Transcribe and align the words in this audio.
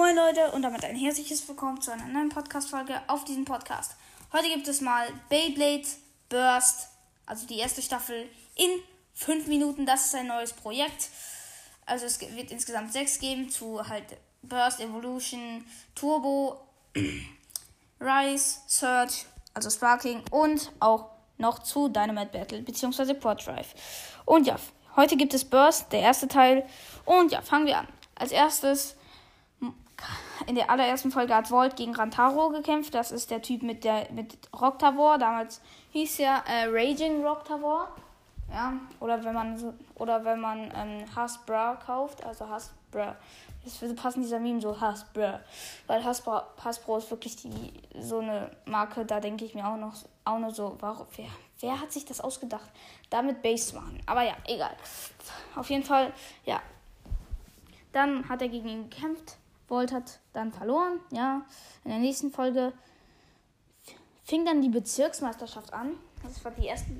Moin 0.00 0.16
Leute 0.16 0.50
und 0.52 0.62
damit 0.62 0.82
ein 0.82 0.96
herzliches 0.96 1.46
Willkommen 1.46 1.82
zu 1.82 1.92
einer 1.92 2.06
neuen 2.06 2.30
Podcast-Folge 2.30 3.02
auf 3.06 3.24
diesem 3.24 3.44
Podcast. 3.44 3.96
Heute 4.32 4.48
gibt 4.48 4.66
es 4.66 4.80
mal 4.80 5.06
Beyblade 5.28 5.86
Burst, 6.30 6.88
also 7.26 7.46
die 7.46 7.58
erste 7.58 7.82
Staffel 7.82 8.26
in 8.56 8.70
5 9.12 9.46
Minuten. 9.48 9.84
Das 9.84 10.06
ist 10.06 10.14
ein 10.14 10.28
neues 10.28 10.54
Projekt. 10.54 11.10
Also 11.84 12.06
es 12.06 12.18
wird 12.18 12.50
insgesamt 12.50 12.94
6 12.94 13.18
geben 13.18 13.50
zu 13.50 13.86
halt 13.86 14.04
Burst, 14.40 14.80
Evolution, 14.80 15.66
Turbo, 15.94 16.62
Rise, 18.00 18.60
Surge, 18.68 19.26
also 19.52 19.68
Sparking 19.68 20.22
und 20.30 20.72
auch 20.80 21.10
noch 21.36 21.58
zu 21.58 21.90
Dynamite 21.90 22.30
Battle 22.32 22.62
bzw. 22.62 23.12
Quad 23.16 23.46
Drive. 23.46 23.74
Und 24.24 24.46
ja, 24.46 24.56
heute 24.96 25.18
gibt 25.18 25.34
es 25.34 25.44
Burst, 25.44 25.92
der 25.92 26.00
erste 26.00 26.26
Teil. 26.26 26.66
Und 27.04 27.32
ja, 27.32 27.42
fangen 27.42 27.66
wir 27.66 27.76
an. 27.76 27.88
Als 28.14 28.32
erstes 28.32 28.96
in 30.46 30.54
der 30.54 30.70
allerersten 30.70 31.10
Folge 31.10 31.34
hat 31.34 31.50
Volt 31.50 31.76
gegen 31.76 31.94
Rantaro 31.94 32.50
gekämpft. 32.50 32.94
Das 32.94 33.12
ist 33.12 33.30
der 33.30 33.42
Typ 33.42 33.62
mit 33.62 33.84
der 33.84 34.10
mit 34.12 34.38
Rocktavor. 34.58 35.18
Damals 35.18 35.60
hieß 35.92 36.20
er 36.20 36.42
äh, 36.46 36.66
Raging 36.68 37.24
Rocktavor. 37.24 37.88
Ja, 38.52 38.72
oder 38.98 39.22
wenn 39.24 39.34
man 39.34 39.74
oder 39.94 40.24
wenn 40.24 40.40
man 40.40 40.72
ähm, 40.74 41.04
Hasbra 41.14 41.76
kauft, 41.76 42.24
also 42.24 42.48
Hasbra. 42.48 43.16
Das 43.62 43.80
würde 43.82 43.94
passen 43.94 44.22
dieser 44.22 44.40
Meme 44.40 44.60
so 44.60 44.80
Hasbra, 44.80 45.40
weil 45.86 46.02
Hasbra, 46.02 46.46
Hasbro 46.64 46.96
ist 46.96 47.10
wirklich 47.10 47.36
die 47.36 47.72
so 48.00 48.18
eine 48.18 48.50
Marke, 48.64 49.04
da 49.04 49.20
denke 49.20 49.44
ich 49.44 49.54
mir 49.54 49.68
auch 49.68 49.76
noch 49.76 49.94
auch 50.24 50.38
nur 50.38 50.52
so, 50.52 50.76
warum 50.80 51.06
wer, 51.16 51.28
wer 51.60 51.80
hat 51.80 51.92
sich 51.92 52.04
das 52.04 52.20
ausgedacht? 52.20 52.70
Damit 53.10 53.42
Base 53.42 53.74
machen. 53.74 54.02
Aber 54.06 54.22
ja, 54.22 54.34
egal. 54.46 54.74
Auf 55.54 55.68
jeden 55.70 55.84
Fall, 55.84 56.12
ja. 56.44 56.60
Dann 57.92 58.28
hat 58.28 58.40
er 58.40 58.48
gegen 58.48 58.68
ihn 58.68 58.88
gekämpft 58.88 59.36
Volt 59.70 59.92
hat 59.92 60.18
dann 60.32 60.52
verloren, 60.52 61.00
ja. 61.10 61.42
In 61.84 61.90
der 61.90 62.00
nächsten 62.00 62.30
Folge 62.30 62.72
fing 64.24 64.44
dann 64.44 64.60
die 64.60 64.68
Bezirksmeisterschaft 64.68 65.72
an. 65.72 65.92
Das 66.22 66.44
war 66.44 66.52
die 66.52 66.66
erste, 66.66 66.90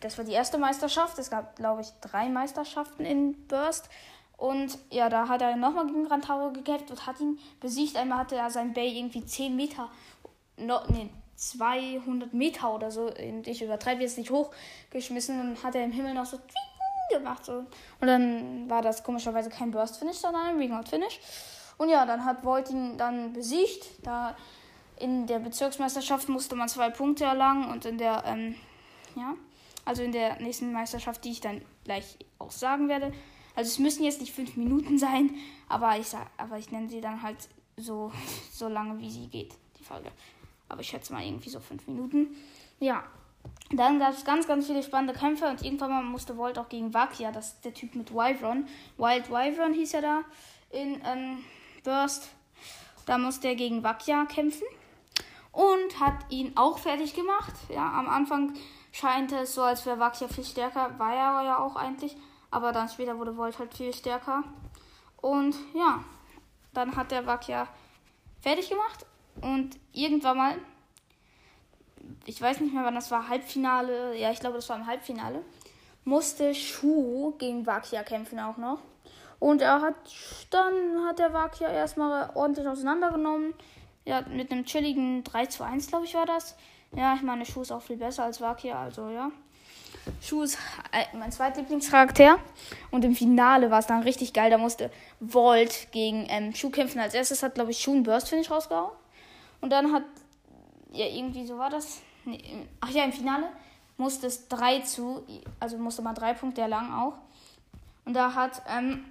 das 0.00 0.18
war 0.18 0.24
die 0.24 0.32
erste 0.32 0.58
Meisterschaft. 0.58 1.18
Es 1.18 1.30
gab, 1.30 1.56
glaube 1.56 1.80
ich, 1.82 1.88
drei 2.00 2.28
Meisterschaften 2.28 3.04
in 3.04 3.46
Burst. 3.46 3.88
Und 4.36 4.78
ja, 4.90 5.08
da 5.08 5.28
hat 5.28 5.40
er 5.40 5.56
nochmal 5.56 5.86
gegen 5.86 6.06
Rantaro 6.06 6.52
gekämpft 6.52 6.90
und 6.90 7.06
hat 7.06 7.20
ihn 7.20 7.38
besiegt. 7.60 7.96
Einmal 7.96 8.18
hatte 8.18 8.36
er 8.36 8.50
sein 8.50 8.74
Bay 8.74 8.98
irgendwie 8.98 9.24
10 9.24 9.56
Meter, 9.56 9.88
no, 10.58 10.80
nee, 10.88 11.08
200 11.36 12.34
Meter 12.34 12.74
oder 12.74 12.90
so, 12.90 13.10
ich 13.14 13.62
übertreibe 13.62 14.02
jetzt 14.02 14.18
nicht 14.18 14.30
hochgeschmissen 14.30 15.40
und 15.40 15.62
hat 15.62 15.74
er 15.74 15.84
im 15.84 15.92
Himmel 15.92 16.14
noch 16.14 16.26
so 16.26 16.38
gemacht. 17.10 17.44
So. 17.44 17.64
Und 18.00 18.06
dann 18.06 18.68
war 18.68 18.82
das 18.82 19.02
komischerweise 19.02 19.50
kein 19.50 19.70
Burst-Finish, 19.70 20.16
sondern 20.16 20.46
ein 20.46 20.56
Ringout-Finish. 20.56 21.20
Und 21.78 21.88
ja, 21.88 22.06
dann 22.06 22.24
hat 22.24 22.44
Volt 22.44 22.70
ihn 22.70 22.96
dann 22.96 23.32
besiegt. 23.32 23.86
Da 24.02 24.36
in 24.98 25.26
der 25.26 25.38
Bezirksmeisterschaft 25.38 26.28
musste 26.28 26.56
man 26.56 26.68
zwei 26.68 26.90
Punkte 26.90 27.24
erlangen 27.24 27.70
und 27.70 27.84
in 27.84 27.98
der, 27.98 28.24
ähm, 28.26 28.54
ja, 29.14 29.34
also 29.84 30.02
in 30.02 30.12
der 30.12 30.40
nächsten 30.40 30.72
Meisterschaft, 30.72 31.24
die 31.24 31.32
ich 31.32 31.40
dann 31.40 31.60
gleich 31.84 32.16
auch 32.38 32.50
sagen 32.50 32.88
werde. 32.88 33.12
Also 33.54 33.68
es 33.68 33.78
müssen 33.78 34.04
jetzt 34.04 34.20
nicht 34.20 34.34
fünf 34.34 34.56
Minuten 34.56 34.98
sein, 34.98 35.34
aber 35.68 35.98
ich 35.98 36.08
sag, 36.08 36.28
aber 36.36 36.58
ich 36.58 36.70
nenne 36.70 36.88
sie 36.88 37.00
dann 37.00 37.22
halt 37.22 37.48
so, 37.76 38.12
so 38.52 38.68
lange, 38.68 38.98
wie 39.00 39.10
sie 39.10 39.28
geht, 39.28 39.54
die 39.78 39.84
Folge. 39.84 40.10
Aber 40.68 40.80
ich 40.80 40.88
schätze 40.88 41.12
mal 41.12 41.24
irgendwie 41.24 41.50
so 41.50 41.60
fünf 41.60 41.86
Minuten. 41.86 42.36
Ja. 42.80 43.04
Dann 43.70 44.00
gab 44.00 44.12
es 44.12 44.24
ganz, 44.24 44.48
ganz 44.48 44.66
viele 44.66 44.82
spannende 44.82 45.14
Kämpfe 45.14 45.48
und 45.48 45.62
irgendwann 45.62 45.90
mal 45.90 46.02
musste 46.02 46.36
Volt 46.36 46.58
auch 46.58 46.68
gegen 46.68 46.92
Vakia, 46.92 47.30
das 47.30 47.52
ist 47.52 47.64
der 47.64 47.72
Typ 47.72 47.94
mit 47.94 48.12
Wyvern. 48.12 48.66
Wild 48.96 49.30
Wyvern 49.30 49.72
hieß 49.72 49.94
er 49.94 50.02
da 50.02 50.20
in, 50.70 51.00
ähm, 51.04 51.44
Burst. 51.86 52.28
Da 53.06 53.16
musste 53.16 53.48
er 53.48 53.54
gegen 53.54 53.84
Wakia 53.84 54.26
kämpfen 54.26 54.66
und 55.52 56.00
hat 56.00 56.30
ihn 56.30 56.52
auch 56.56 56.78
fertig 56.78 57.14
gemacht. 57.14 57.54
Ja, 57.68 57.92
am 57.92 58.08
Anfang 58.08 58.54
scheint 58.92 59.32
es 59.32 59.54
so, 59.54 59.62
als 59.62 59.86
wäre 59.86 60.00
Wakia 60.00 60.28
viel 60.28 60.44
stärker. 60.44 60.98
War 60.98 61.14
er 61.14 61.44
ja 61.44 61.58
auch 61.58 61.76
eigentlich. 61.76 62.16
Aber 62.50 62.72
dann 62.72 62.88
später 62.88 63.18
wurde 63.18 63.36
Volt 63.36 63.58
halt 63.58 63.74
viel 63.74 63.94
stärker. 63.94 64.42
Und 65.18 65.54
ja, 65.74 66.04
dann 66.74 66.96
hat 66.96 67.12
der 67.12 67.26
Wakia 67.26 67.68
fertig 68.40 68.68
gemacht. 68.68 69.06
Und 69.40 69.78
irgendwann 69.92 70.36
mal, 70.36 70.58
ich 72.24 72.40
weiß 72.40 72.60
nicht 72.60 72.74
mehr 72.74 72.84
wann 72.84 72.94
das 72.94 73.10
war, 73.10 73.28
Halbfinale. 73.28 74.16
Ja, 74.18 74.32
ich 74.32 74.40
glaube, 74.40 74.56
das 74.56 74.68
war 74.68 74.76
im 74.76 74.86
Halbfinale. 74.86 75.44
Musste 76.04 76.54
Shu 76.54 77.34
gegen 77.38 77.66
Wakia 77.66 78.02
kämpfen 78.02 78.40
auch 78.40 78.56
noch. 78.56 78.80
Und 79.38 79.60
er 79.60 79.80
hat 79.80 79.94
dann 80.50 81.06
hat 81.06 81.18
der 81.18 81.32
Wag 81.32 81.60
ja 81.60 81.68
erstmal 81.68 82.30
ordentlich 82.34 82.66
auseinandergenommen. 82.66 83.54
Ja, 84.04 84.22
mit 84.22 84.52
einem 84.52 84.64
chilligen 84.64 85.24
3 85.24 85.46
zu 85.46 85.64
1, 85.64 85.88
glaube 85.88 86.04
ich, 86.04 86.14
war 86.14 86.26
das. 86.26 86.56
Ja, 86.94 87.14
ich 87.14 87.22
meine, 87.22 87.44
Schuh 87.44 87.62
ist 87.62 87.72
auch 87.72 87.82
viel 87.82 87.96
besser 87.96 88.24
als 88.24 88.40
Wakia, 88.40 88.80
also 88.80 89.08
ja. 89.10 89.30
Schuh 90.22 90.42
ist 90.42 90.58
äh, 90.92 91.04
mein 91.16 91.32
zweitlieblingscharakter. 91.32 92.38
Und 92.90 93.04
im 93.04 93.14
Finale 93.14 93.70
war 93.70 93.80
es 93.80 93.86
dann 93.86 94.02
richtig 94.02 94.32
geil. 94.32 94.50
Da 94.50 94.58
musste 94.58 94.90
Volt 95.18 95.88
gegen 95.90 96.26
ähm, 96.28 96.54
Schuh 96.54 96.70
kämpfen. 96.70 97.00
Als 97.00 97.14
erstes 97.14 97.42
hat, 97.42 97.54
glaube 97.54 97.72
ich, 97.72 97.80
Schuh 97.80 97.92
einen 97.92 98.04
Burst-Finish 98.04 98.50
rausgehauen. 98.50 98.92
Und 99.60 99.70
dann 99.70 99.92
hat, 99.92 100.04
ja, 100.92 101.06
irgendwie 101.06 101.46
so 101.46 101.58
war 101.58 101.70
das. 101.70 102.02
Nee, 102.24 102.40
ach 102.80 102.90
ja, 102.90 103.04
im 103.04 103.12
Finale 103.12 103.48
musste 103.96 104.26
es 104.26 104.48
3 104.48 104.80
zu, 104.80 105.24
also 105.58 105.76
musste 105.78 106.02
man 106.02 106.14
3 106.14 106.34
Punkte 106.34 106.60
erlangen 106.60 106.92
auch. 106.92 107.14
Und 108.04 108.14
da 108.14 108.34
hat 108.34 108.62
ähm, 108.68 109.04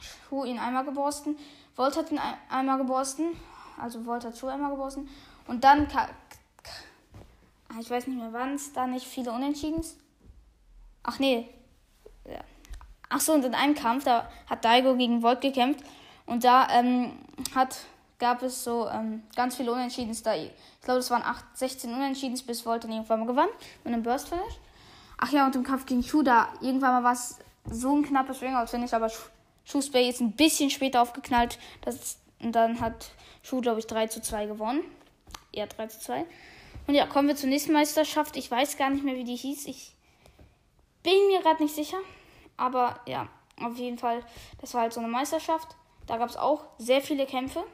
Schuh 0.00 0.44
ihn 0.44 0.58
einmal 0.58 0.84
geborsten. 0.84 1.36
Volt 1.74 1.96
hat 1.96 2.10
ihn 2.10 2.20
einmal 2.48 2.78
geborsten. 2.78 3.36
Also 3.80 4.04
Volt 4.06 4.24
hat 4.24 4.36
Schuh 4.36 4.48
einmal 4.48 4.70
geborsten. 4.70 5.08
Und 5.46 5.64
dann, 5.64 5.86
ich 7.80 7.90
weiß 7.90 8.06
nicht 8.06 8.18
mehr 8.18 8.32
wann 8.32 8.54
es, 8.54 8.72
da 8.72 8.86
nicht 8.86 9.06
viele 9.06 9.32
Unentschiedens. 9.32 9.96
Ach 11.02 11.18
nee. 11.18 11.48
Ach 13.08 13.20
so, 13.20 13.32
und 13.32 13.44
in 13.44 13.54
einem 13.54 13.74
Kampf, 13.74 14.04
da 14.04 14.28
hat 14.50 14.64
Daigo 14.64 14.96
gegen 14.96 15.22
Volt 15.22 15.40
gekämpft. 15.40 15.84
Und 16.26 16.42
da 16.42 16.68
ähm, 16.70 17.12
hat, 17.54 17.78
gab 18.18 18.42
es 18.42 18.64
so 18.64 18.88
ähm, 18.88 19.22
ganz 19.36 19.56
viele 19.56 19.72
Unentschiedens. 19.72 20.22
Da, 20.22 20.34
ich 20.34 20.50
glaube, 20.82 20.98
es 20.98 21.10
waren 21.10 21.22
8, 21.22 21.44
16 21.54 21.94
Unentschiedens, 21.94 22.42
bis 22.42 22.66
Volt 22.66 22.82
dann 22.82 22.90
irgendwann 22.90 23.20
mal 23.20 23.26
gewann. 23.26 23.48
Mit 23.84 23.92
einem 23.92 24.02
Burst-Finish. 24.02 24.58
Ach 25.18 25.30
ja, 25.30 25.46
und 25.46 25.54
im 25.54 25.62
Kampf 25.62 25.86
gegen 25.86 26.02
Shu, 26.02 26.22
da 26.22 26.48
irgendwann 26.60 26.94
mal 26.94 27.04
war 27.04 27.12
es 27.12 27.38
so 27.70 27.94
ein 27.94 28.02
knappes 28.02 28.42
Ringout-Finish, 28.42 28.92
aber 28.92 29.08
Schuhsbay 29.66 30.08
ist 30.08 30.20
ein 30.20 30.32
bisschen 30.32 30.70
später 30.70 31.02
aufgeknallt. 31.02 31.58
Das, 31.82 32.18
und 32.40 32.52
dann 32.52 32.80
hat 32.80 33.10
Schuh, 33.42 33.60
glaube 33.60 33.80
ich, 33.80 33.86
3 33.86 34.06
zu 34.06 34.22
2 34.22 34.46
gewonnen. 34.46 34.80
Ja, 35.52 35.66
3 35.66 35.88
zu 35.88 36.00
2. 36.00 36.24
Und 36.86 36.94
ja, 36.94 37.06
kommen 37.06 37.28
wir 37.28 37.36
zur 37.36 37.48
nächsten 37.48 37.72
Meisterschaft. 37.72 38.36
Ich 38.36 38.50
weiß 38.50 38.78
gar 38.78 38.90
nicht 38.90 39.04
mehr, 39.04 39.16
wie 39.16 39.24
die 39.24 39.36
hieß. 39.36 39.66
Ich 39.66 39.92
bin 41.02 41.26
mir 41.28 41.42
gerade 41.42 41.62
nicht 41.62 41.74
sicher. 41.74 41.98
Aber 42.56 43.00
ja, 43.06 43.28
auf 43.60 43.76
jeden 43.76 43.98
Fall, 43.98 44.24
das 44.60 44.72
war 44.72 44.82
halt 44.82 44.92
so 44.92 45.00
eine 45.00 45.08
Meisterschaft. 45.08 45.76
Da 46.06 46.16
gab 46.16 46.28
es 46.28 46.36
auch 46.36 46.64
sehr 46.78 47.02
viele 47.02 47.26
Kämpfe. 47.26 47.64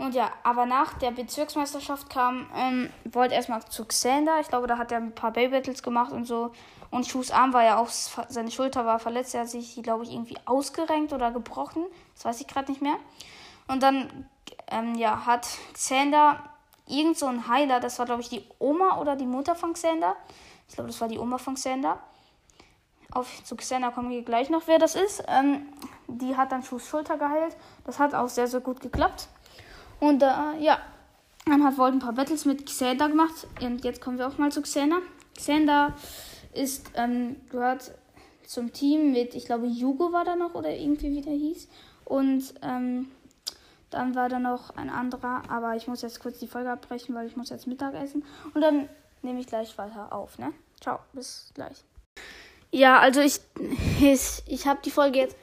Und 0.00 0.14
ja, 0.14 0.32
aber 0.44 0.64
nach 0.64 0.94
der 0.94 1.10
Bezirksmeisterschaft 1.10 2.08
kam 2.08 2.46
ähm, 2.56 2.88
Volt 3.04 3.32
erstmal 3.32 3.62
zu 3.66 3.84
Xander. 3.84 4.40
Ich 4.40 4.48
glaube, 4.48 4.66
da 4.66 4.78
hat 4.78 4.90
er 4.92 4.98
ein 4.98 5.14
paar 5.14 5.30
Bay 5.30 5.48
Battles 5.48 5.82
gemacht 5.82 6.10
und 6.10 6.24
so. 6.24 6.52
Und 6.90 7.06
Schuhs 7.06 7.30
Arm 7.30 7.52
war 7.52 7.64
ja 7.64 7.76
auch, 7.76 7.88
seine 7.90 8.50
Schulter 8.50 8.86
war 8.86 8.98
verletzt. 8.98 9.34
Er 9.34 9.42
hat 9.42 9.50
sich, 9.50 9.78
glaube 9.82 10.04
ich, 10.04 10.12
irgendwie 10.12 10.38
ausgerenkt 10.46 11.12
oder 11.12 11.30
gebrochen. 11.30 11.84
Das 12.14 12.24
weiß 12.24 12.40
ich 12.40 12.46
gerade 12.46 12.72
nicht 12.72 12.80
mehr. 12.80 12.96
Und 13.68 13.82
dann, 13.82 14.26
ähm, 14.68 14.94
ja, 14.94 15.26
hat 15.26 15.46
Xander 15.74 16.42
irgend 16.86 17.18
so 17.18 17.26
ein 17.26 17.46
Heiler, 17.46 17.78
das 17.78 17.98
war, 17.98 18.06
glaube 18.06 18.22
ich, 18.22 18.30
die 18.30 18.42
Oma 18.58 18.98
oder 19.00 19.16
die 19.16 19.26
Mutter 19.26 19.54
von 19.54 19.74
Xander. 19.74 20.16
Ich 20.66 20.76
glaube, 20.76 20.88
das 20.88 20.98
war 21.02 21.08
die 21.08 21.18
Oma 21.18 21.36
von 21.36 21.56
Xander. 21.56 21.98
Auf, 23.12 23.44
zu 23.44 23.54
Xander 23.54 23.90
kommen 23.90 24.08
wir 24.08 24.22
gleich 24.22 24.48
noch, 24.48 24.62
wer 24.64 24.78
das 24.78 24.94
ist. 24.94 25.22
Ähm, 25.28 25.68
die 26.08 26.38
hat 26.38 26.52
dann 26.52 26.62
Schuhs 26.62 26.88
Schulter 26.88 27.18
geheilt. 27.18 27.54
Das 27.84 27.98
hat 27.98 28.14
auch 28.14 28.28
sehr, 28.28 28.46
sehr 28.46 28.60
gut 28.60 28.80
geklappt. 28.80 29.28
Und 30.00 30.22
äh, 30.22 30.58
ja, 30.60 30.80
dann 31.46 31.64
hat 31.64 31.78
Volt 31.78 31.92
ein 31.92 31.98
paar 31.98 32.14
Battles 32.14 32.44
mit 32.44 32.66
Xander 32.66 33.08
gemacht. 33.08 33.46
Und 33.60 33.84
jetzt 33.84 34.00
kommen 34.00 34.18
wir 34.18 34.26
auch 34.26 34.38
mal 34.38 34.50
zu 34.50 34.62
Xander. 34.62 35.00
Xander 35.36 35.94
ist, 36.54 36.90
ähm, 36.94 37.36
gehört 37.50 37.92
zum 38.44 38.72
Team 38.72 39.12
mit, 39.12 39.34
ich 39.34 39.44
glaube, 39.44 39.66
Jugo 39.66 40.12
war 40.12 40.24
da 40.24 40.34
noch 40.34 40.54
oder 40.54 40.70
irgendwie 40.70 41.12
wie 41.12 41.20
der 41.20 41.34
hieß. 41.34 41.68
Und 42.04 42.54
ähm, 42.62 43.08
dann 43.90 44.14
war 44.14 44.28
da 44.28 44.38
noch 44.38 44.76
ein 44.76 44.90
anderer, 44.90 45.42
aber 45.48 45.76
ich 45.76 45.86
muss 45.86 46.02
jetzt 46.02 46.20
kurz 46.20 46.38
die 46.38 46.48
Folge 46.48 46.70
abbrechen, 46.70 47.14
weil 47.14 47.26
ich 47.26 47.36
muss 47.36 47.50
jetzt 47.50 47.66
Mittag 47.66 47.94
essen. 47.94 48.24
Und 48.54 48.60
dann 48.60 48.88
nehme 49.22 49.40
ich 49.40 49.46
gleich 49.46 49.76
weiter 49.78 50.12
auf, 50.12 50.38
ne? 50.38 50.52
Ciao, 50.80 50.98
bis 51.12 51.50
gleich. 51.54 51.84
Ja, 52.72 52.98
also 53.00 53.20
ich, 53.20 53.40
ich, 54.00 54.42
ich 54.46 54.66
habe 54.66 54.80
die 54.84 54.90
Folge 54.90 55.18
jetzt 55.18 55.36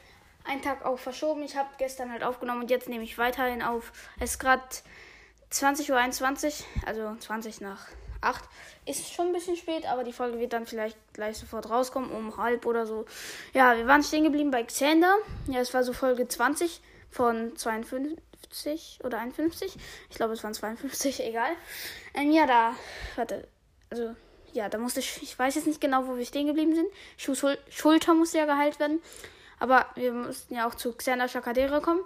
einen 0.48 0.62
Tag 0.62 0.84
auch 0.84 0.98
verschoben. 0.98 1.42
Ich 1.42 1.56
habe 1.56 1.68
gestern 1.78 2.10
halt 2.10 2.24
aufgenommen 2.24 2.62
und 2.62 2.70
jetzt 2.70 2.88
nehme 2.88 3.04
ich 3.04 3.18
weiterhin 3.18 3.62
auf. 3.62 3.92
Es 4.18 4.32
ist 4.32 4.38
gerade 4.38 4.62
20.21 5.52 5.90
Uhr, 5.92 6.86
also 6.86 7.16
20 7.20 7.60
nach 7.60 7.86
8. 8.20 8.42
Ist 8.86 9.12
schon 9.12 9.26
ein 9.26 9.32
bisschen 9.32 9.56
spät, 9.56 9.86
aber 9.86 10.04
die 10.04 10.12
Folge 10.12 10.38
wird 10.38 10.52
dann 10.52 10.66
vielleicht 10.66 10.96
gleich 11.12 11.36
sofort 11.38 11.70
rauskommen, 11.70 12.10
um 12.10 12.36
halb 12.36 12.66
oder 12.66 12.86
so. 12.86 13.04
Ja, 13.52 13.76
wir 13.76 13.86
waren 13.86 14.02
stehen 14.02 14.24
geblieben 14.24 14.50
bei 14.50 14.64
Xander. 14.64 15.16
Ja, 15.46 15.60
es 15.60 15.72
war 15.74 15.84
so 15.84 15.92
Folge 15.92 16.26
20 16.26 16.80
von 17.10 17.54
52 17.56 19.00
oder 19.04 19.18
51. 19.18 19.76
Ich 20.10 20.16
glaube, 20.16 20.32
es 20.32 20.42
waren 20.42 20.54
52, 20.54 21.20
egal. 21.24 21.50
Ähm, 22.14 22.32
ja, 22.32 22.46
da, 22.46 22.74
warte, 23.16 23.46
also, 23.90 24.14
ja, 24.52 24.68
da 24.68 24.78
musste 24.78 25.00
ich, 25.00 25.22
ich 25.22 25.38
weiß 25.38 25.54
jetzt 25.56 25.66
nicht 25.66 25.80
genau, 25.80 26.06
wo 26.06 26.16
wir 26.16 26.24
stehen 26.24 26.46
geblieben 26.46 26.74
sind. 26.74 26.88
Schuh, 27.16 27.34
Schulter 27.68 28.14
musste 28.14 28.38
ja 28.38 28.46
geheilt 28.46 28.80
werden. 28.80 29.00
Aber 29.60 29.86
wir 29.94 30.12
mussten 30.12 30.54
ja 30.54 30.68
auch 30.68 30.74
zu 30.74 30.92
Xander 30.92 31.28
Shakadera 31.28 31.80
kommen. 31.80 32.00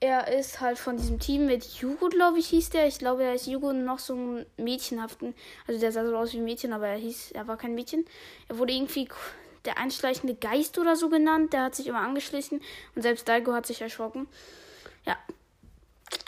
Er 0.00 0.36
ist 0.36 0.60
halt 0.60 0.78
von 0.78 0.96
diesem 0.96 1.20
Team 1.20 1.46
mit 1.46 1.64
Jugo, 1.64 2.08
glaube 2.08 2.38
ich, 2.38 2.48
hieß 2.48 2.70
der. 2.70 2.88
Ich 2.88 2.98
glaube, 2.98 3.22
er 3.22 3.34
ist 3.34 3.46
Jugo 3.46 3.72
noch 3.72 4.00
so 4.00 4.14
ein 4.14 4.46
Mädchenhaften. 4.56 5.32
Also 5.68 5.80
der 5.80 5.92
sah 5.92 6.04
so 6.04 6.16
aus 6.16 6.32
wie 6.32 6.38
ein 6.38 6.44
Mädchen, 6.44 6.72
aber 6.72 6.88
er 6.88 6.96
hieß, 6.96 7.32
er 7.32 7.46
war 7.46 7.56
kein 7.56 7.74
Mädchen. 7.74 8.04
Er 8.48 8.58
wurde 8.58 8.72
irgendwie 8.72 9.08
der 9.64 9.78
einschleichende 9.78 10.34
Geist 10.34 10.78
oder 10.78 10.96
so 10.96 11.08
genannt. 11.08 11.52
Der 11.52 11.62
hat 11.62 11.76
sich 11.76 11.86
immer 11.86 12.00
angeschlichen 12.00 12.60
und 12.96 13.02
selbst 13.02 13.28
Daigo 13.28 13.52
hat 13.52 13.66
sich 13.66 13.80
erschrocken. 13.80 14.26
Ja. 15.06 15.16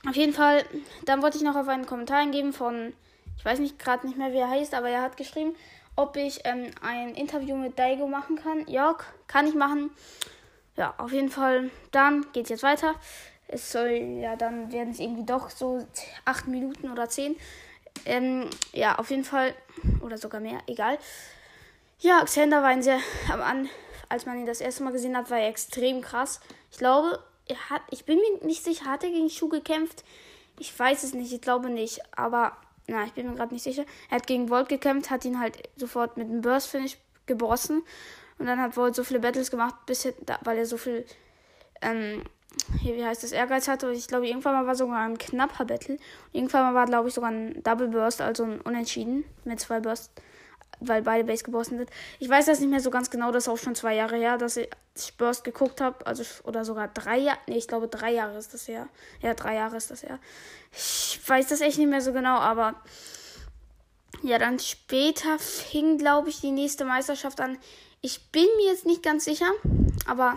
Auf 0.09 0.17
jeden 0.17 0.32
Fall, 0.32 0.65
dann 1.05 1.23
wollte 1.23 1.38
ich 1.38 1.43
noch 1.43 1.56
auf 1.56 1.69
einen 1.69 1.87
Kommentar 1.87 2.19
eingeben 2.19 2.53
von, 2.53 2.93
ich 3.37 3.44
weiß 3.44 3.59
nicht 3.59 3.79
gerade 3.79 4.06
nicht 4.06 4.17
mehr, 4.17 4.32
wie 4.32 4.38
er 4.38 4.50
heißt, 4.50 4.75
aber 4.75 4.88
er 4.88 5.03
hat 5.03 5.17
geschrieben, 5.17 5.55
ob 5.97 6.17
ich 6.17 6.41
ähm, 6.44 6.70
ein 6.82 7.15
Interview 7.15 7.56
mit 7.56 7.79
Daigo 7.79 8.06
machen 8.06 8.37
kann. 8.37 8.67
Ja, 8.69 8.97
kann 9.27 9.47
ich 9.47 9.55
machen. 9.55 9.91
Ja, 10.76 10.94
auf 10.99 11.12
jeden 11.12 11.31
Fall. 11.31 11.71
Dann 11.93 12.26
geht's 12.32 12.50
jetzt 12.50 12.62
weiter. 12.62 12.94
Es 13.47 13.71
soll 13.71 13.91
ja 14.21 14.37
dann 14.37 14.73
werden 14.73 14.91
es 14.91 15.00
irgendwie 15.00 15.25
doch 15.25 15.50
so 15.50 15.87
acht 16.25 16.47
Minuten 16.47 16.91
oder 16.91 17.09
zehn. 17.09 17.37
Ähm, 18.05 18.49
ja, 18.73 18.99
auf 18.99 19.11
jeden 19.11 19.25
Fall. 19.25 19.55
Oder 20.00 20.19
sogar 20.19 20.41
mehr, 20.41 20.59
egal. 20.67 20.99
Ja, 22.00 22.25
Xander 22.25 22.62
war 22.62 22.71
ein 22.71 22.82
sehr, 22.82 22.99
am 23.32 23.41
An, 23.41 23.69
als 24.09 24.26
man 24.26 24.38
ihn 24.38 24.47
das 24.47 24.61
erste 24.61 24.82
Mal 24.82 24.93
gesehen 24.93 25.17
hat, 25.17 25.31
war 25.31 25.38
er 25.38 25.49
extrem 25.49 26.00
krass. 26.00 26.41
Ich 26.71 26.79
glaube, 26.79 27.23
er 27.47 27.70
hat, 27.70 27.82
ich 27.91 28.05
bin 28.05 28.19
mir 28.19 28.47
nicht 28.47 28.65
sicher, 28.65 28.87
hat 28.87 29.05
er 29.05 29.11
gegen 29.11 29.31
Schuh 29.31 29.49
gekämpft? 29.49 30.05
Ich 30.59 30.77
weiß 30.77 31.03
es 31.03 31.15
nicht, 31.15 31.32
ich 31.32 31.41
glaube 31.41 31.70
nicht, 31.70 32.00
aber, 32.17 32.56
na, 32.87 33.05
ich 33.05 33.12
bin 33.12 33.29
mir 33.29 33.37
gerade 33.37 33.55
nicht 33.55 33.62
sicher. 33.62 33.85
Er 34.11 34.17
hat 34.17 34.27
gegen 34.27 34.50
Volt 34.50 34.69
gekämpft, 34.69 35.11
hat 35.11 35.25
ihn 35.25 35.41
halt 35.41 35.69
sofort 35.77 36.17
mit 36.17 36.29
einem 36.29 36.43
Burst 36.43 36.69
Finish 36.69 36.99
gebossen 37.27 37.82
und 38.38 38.46
dann 38.46 38.60
hat 38.60 38.76
Volt 38.76 38.94
so 38.94 39.04
viele 39.04 39.20
Battles 39.20 39.50
gemacht, 39.50 39.75
bis 39.86 40.04
er, 40.04 40.14
weil 40.42 40.58
er 40.58 40.66
so 40.66 40.76
viel, 40.76 41.04
ähm, 41.82 42.22
hier, 42.81 42.96
wie 42.96 43.04
heißt 43.04 43.22
das, 43.22 43.32
Ehrgeiz 43.32 43.69
hatte. 43.69 43.90
Ich 43.92 44.06
glaube, 44.06 44.26
irgendwann 44.26 44.54
mal 44.54 44.66
war 44.66 44.75
sogar 44.75 45.00
ein 45.00 45.19
knapper 45.19 45.64
Battle. 45.64 45.98
irgendwann 46.32 46.62
mal 46.62 46.75
war, 46.75 46.86
glaube 46.86 47.08
ich, 47.08 47.14
sogar 47.14 47.31
ein 47.31 47.62
Double 47.62 47.88
Burst, 47.88 48.20
also 48.20 48.44
ein 48.44 48.60
Unentschieden 48.60 49.25
mit 49.44 49.60
zwei 49.60 49.81
Bursts 49.81 50.10
weil 50.81 51.02
beide 51.02 51.25
Base 51.25 51.44
gebossen 51.44 51.78
sind. 51.78 51.90
Ich 52.19 52.28
weiß 52.28 52.46
das 52.46 52.60
nicht 52.60 52.70
mehr 52.70 52.81
so 52.81 52.90
ganz 52.90 53.10
genau, 53.10 53.32
das 53.32 53.44
ist 53.44 53.48
auch 53.48 53.58
schon 53.58 53.75
zwei 53.75 53.94
Jahre 53.94 54.16
her, 54.16 54.38
dass 54.38 54.56
ich 54.56 54.69
Burst 55.19 55.44
geguckt 55.44 55.81
habe. 55.81 56.06
Also, 56.06 56.25
oder 56.44 56.64
sogar 56.64 56.88
drei 56.88 57.19
Jahre. 57.19 57.38
Nee, 57.46 57.58
ich 57.58 57.69
glaube, 57.69 57.88
drei 57.88 58.12
Jahre 58.12 58.38
ist 58.38 58.54
das 58.54 58.69
her. 58.69 58.88
Ja, 59.20 59.34
drei 59.34 59.54
Jahre 59.56 59.76
ist 59.76 59.90
das 59.90 60.02
her. 60.02 60.19
Ich 60.72 61.20
weiß 61.26 61.48
das 61.48 61.60
echt 61.60 61.78
nicht 61.78 61.88
mehr 61.88 62.00
so 62.00 62.12
genau, 62.12 62.36
aber. 62.38 62.75
Ja, 64.22 64.38
dann 64.38 64.58
später 64.58 65.38
fing, 65.38 65.98
glaube 65.98 66.31
ich, 66.31 66.40
die 66.40 66.52
nächste 66.52 66.84
Meisterschaft 66.84 67.40
an. 67.40 67.58
Ich 68.05 68.31
bin 68.33 68.45
mir 68.59 68.67
jetzt 68.67 68.85
nicht 68.85 69.03
ganz 69.03 69.25
sicher, 69.25 69.51
aber 70.05 70.37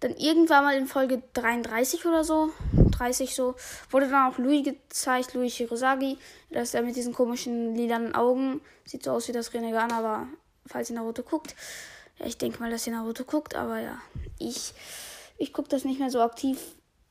dann 0.00 0.14
irgendwann 0.16 0.64
mal 0.64 0.76
in 0.76 0.86
Folge 0.86 1.22
33 1.32 2.04
oder 2.04 2.24
so 2.24 2.50
30 2.90 3.34
so, 3.34 3.54
wurde 3.88 4.10
dann 4.10 4.30
auch 4.30 4.36
Louis 4.36 4.64
gezeigt, 4.64 5.32
Louis 5.32 5.54
Hirosagi. 5.54 6.18
Das 6.50 6.64
ist 6.64 6.74
er 6.74 6.82
mit 6.82 6.94
diesen 6.94 7.14
komischen 7.14 7.74
lilanen 7.74 8.14
Augen. 8.14 8.60
Sieht 8.84 9.02
so 9.02 9.12
aus 9.12 9.28
wie 9.28 9.32
das 9.32 9.54
Renegan, 9.54 9.92
aber 9.92 10.28
falls 10.66 10.90
ihr 10.90 10.96
Naruto 10.96 11.22
guckt. 11.22 11.56
Ja, 12.18 12.26
ich 12.26 12.36
denke 12.36 12.60
mal, 12.60 12.70
dass 12.70 12.86
ihr 12.86 12.92
Naruto 12.92 13.24
guckt, 13.24 13.54
aber 13.54 13.80
ja, 13.80 13.98
ich, 14.38 14.74
ich 15.38 15.54
gucke 15.54 15.70
das 15.70 15.86
nicht 15.86 16.00
mehr 16.00 16.10
so 16.10 16.20
aktiv. 16.20 16.60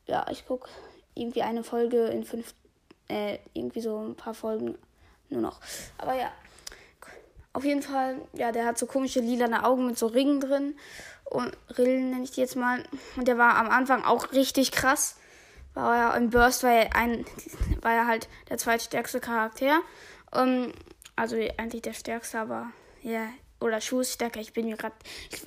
Ja, 0.05 0.27
ich 0.29 0.45
gucke 0.45 0.69
irgendwie 1.15 1.41
eine 1.41 1.63
Folge 1.63 2.05
in 2.09 2.25
fünf, 2.25 2.53
äh, 3.07 3.39
irgendwie 3.55 3.81
so 3.81 3.97
ein 3.97 4.13
paar 4.13 4.35
Folgen 4.35 4.77
nur 5.29 5.41
noch. 5.41 5.59
Aber 5.97 6.13
ja, 6.13 6.31
auf 7.53 7.63
jeden 7.63 7.81
Fall, 7.81 8.17
ja, 8.33 8.51
der 8.51 8.65
hat 8.65 8.77
so 8.77 8.85
komische 8.85 9.19
lilane 9.19 9.63
Augen 9.63 9.85
mit 9.85 9.97
so 9.97 10.07
Ringen 10.07 10.39
drin. 10.39 10.75
Und 11.25 11.55
Rillen 11.77 12.09
nenne 12.09 12.23
ich 12.23 12.31
die 12.31 12.41
jetzt 12.41 12.55
mal. 12.55 12.83
Und 13.15 13.27
der 13.27 13.37
war 13.37 13.55
am 13.55 13.69
Anfang 13.69 14.03
auch 14.03 14.31
richtig 14.33 14.71
krass 14.71 15.15
war 15.73 16.13
er 16.13 16.17
im 16.17 16.29
Burst 16.29 16.63
war 16.63 16.71
er 16.71 16.95
ein 16.95 17.25
war 17.81 17.93
er 17.93 18.07
halt 18.07 18.27
der 18.49 18.57
zweitstärkste 18.57 19.19
Charakter. 19.19 19.81
Um, 20.31 20.41
ähm, 20.41 20.73
also 21.15 21.35
eigentlich 21.35 21.83
der 21.83 21.93
stärkste, 21.93 22.39
aber 22.39 22.71
ja, 23.03 23.27
oder 23.59 23.81
Schuhstärker, 23.81 24.39
ich 24.39 24.53
bin 24.53 24.65
mir 24.65 24.77
gerade 24.77 24.95
ich, 25.31 25.41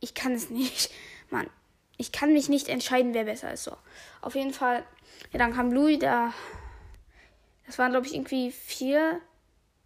ich 0.00 0.14
kann 0.14 0.32
es 0.32 0.50
nicht. 0.50 0.90
Mann, 1.30 1.48
ich 1.96 2.12
kann 2.12 2.32
mich 2.32 2.48
nicht 2.48 2.68
entscheiden, 2.68 3.14
wer 3.14 3.24
besser 3.24 3.52
ist 3.52 3.64
so. 3.64 3.76
Auf 4.20 4.34
jeden 4.34 4.52
Fall 4.52 4.84
ja, 5.32 5.38
dann 5.38 5.54
kam 5.54 5.72
Louis, 5.72 5.98
da 5.98 6.32
das 7.66 7.78
waren 7.78 7.92
glaube 7.92 8.06
ich 8.06 8.14
irgendwie 8.14 8.50
vier 8.50 9.20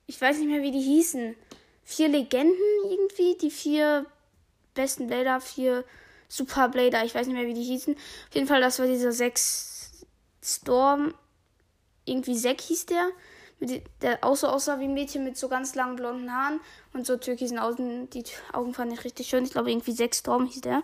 ich 0.06 0.20
weiß 0.20 0.38
nicht 0.38 0.48
mehr, 0.48 0.62
wie 0.62 0.70
die 0.70 0.80
hießen. 0.80 1.36
Vier 1.84 2.08
Legenden 2.08 2.56
irgendwie, 2.88 3.36
die 3.38 3.50
vier 3.50 4.06
besten 4.74 5.06
Blader, 5.06 5.40
vier 5.40 5.84
Super 6.28 6.68
Blader, 6.68 7.04
ich 7.04 7.14
weiß 7.14 7.26
nicht 7.26 7.36
mehr, 7.36 7.46
wie 7.46 7.54
die 7.54 7.62
hießen. 7.62 7.94
Auf 7.94 8.34
jeden 8.34 8.46
Fall, 8.46 8.60
das 8.60 8.78
war 8.78 8.86
dieser 8.86 9.12
sechs 9.12 10.06
Storm. 10.42 11.14
Irgendwie 12.04 12.36
Zack 12.36 12.60
hieß 12.60 12.86
der. 12.86 13.10
Der 14.02 14.22
auch 14.22 14.36
so 14.36 14.48
aussah 14.48 14.78
wie 14.80 14.84
ein 14.84 14.92
Mädchen 14.92 15.24
mit 15.24 15.38
so 15.38 15.48
ganz 15.48 15.74
langen 15.74 15.96
blonden 15.96 16.30
Haaren 16.30 16.60
und 16.92 17.06
so 17.06 17.16
türkisen 17.16 17.58
Augen. 17.58 18.10
Die 18.10 18.22
Augen 18.52 18.74
fand 18.74 18.92
ich 18.92 19.02
richtig 19.02 19.28
schön. 19.28 19.44
Ich 19.44 19.52
glaube, 19.52 19.70
irgendwie 19.70 19.92
Sechs 19.92 20.18
Storm 20.18 20.46
hieß 20.46 20.60
der. 20.60 20.82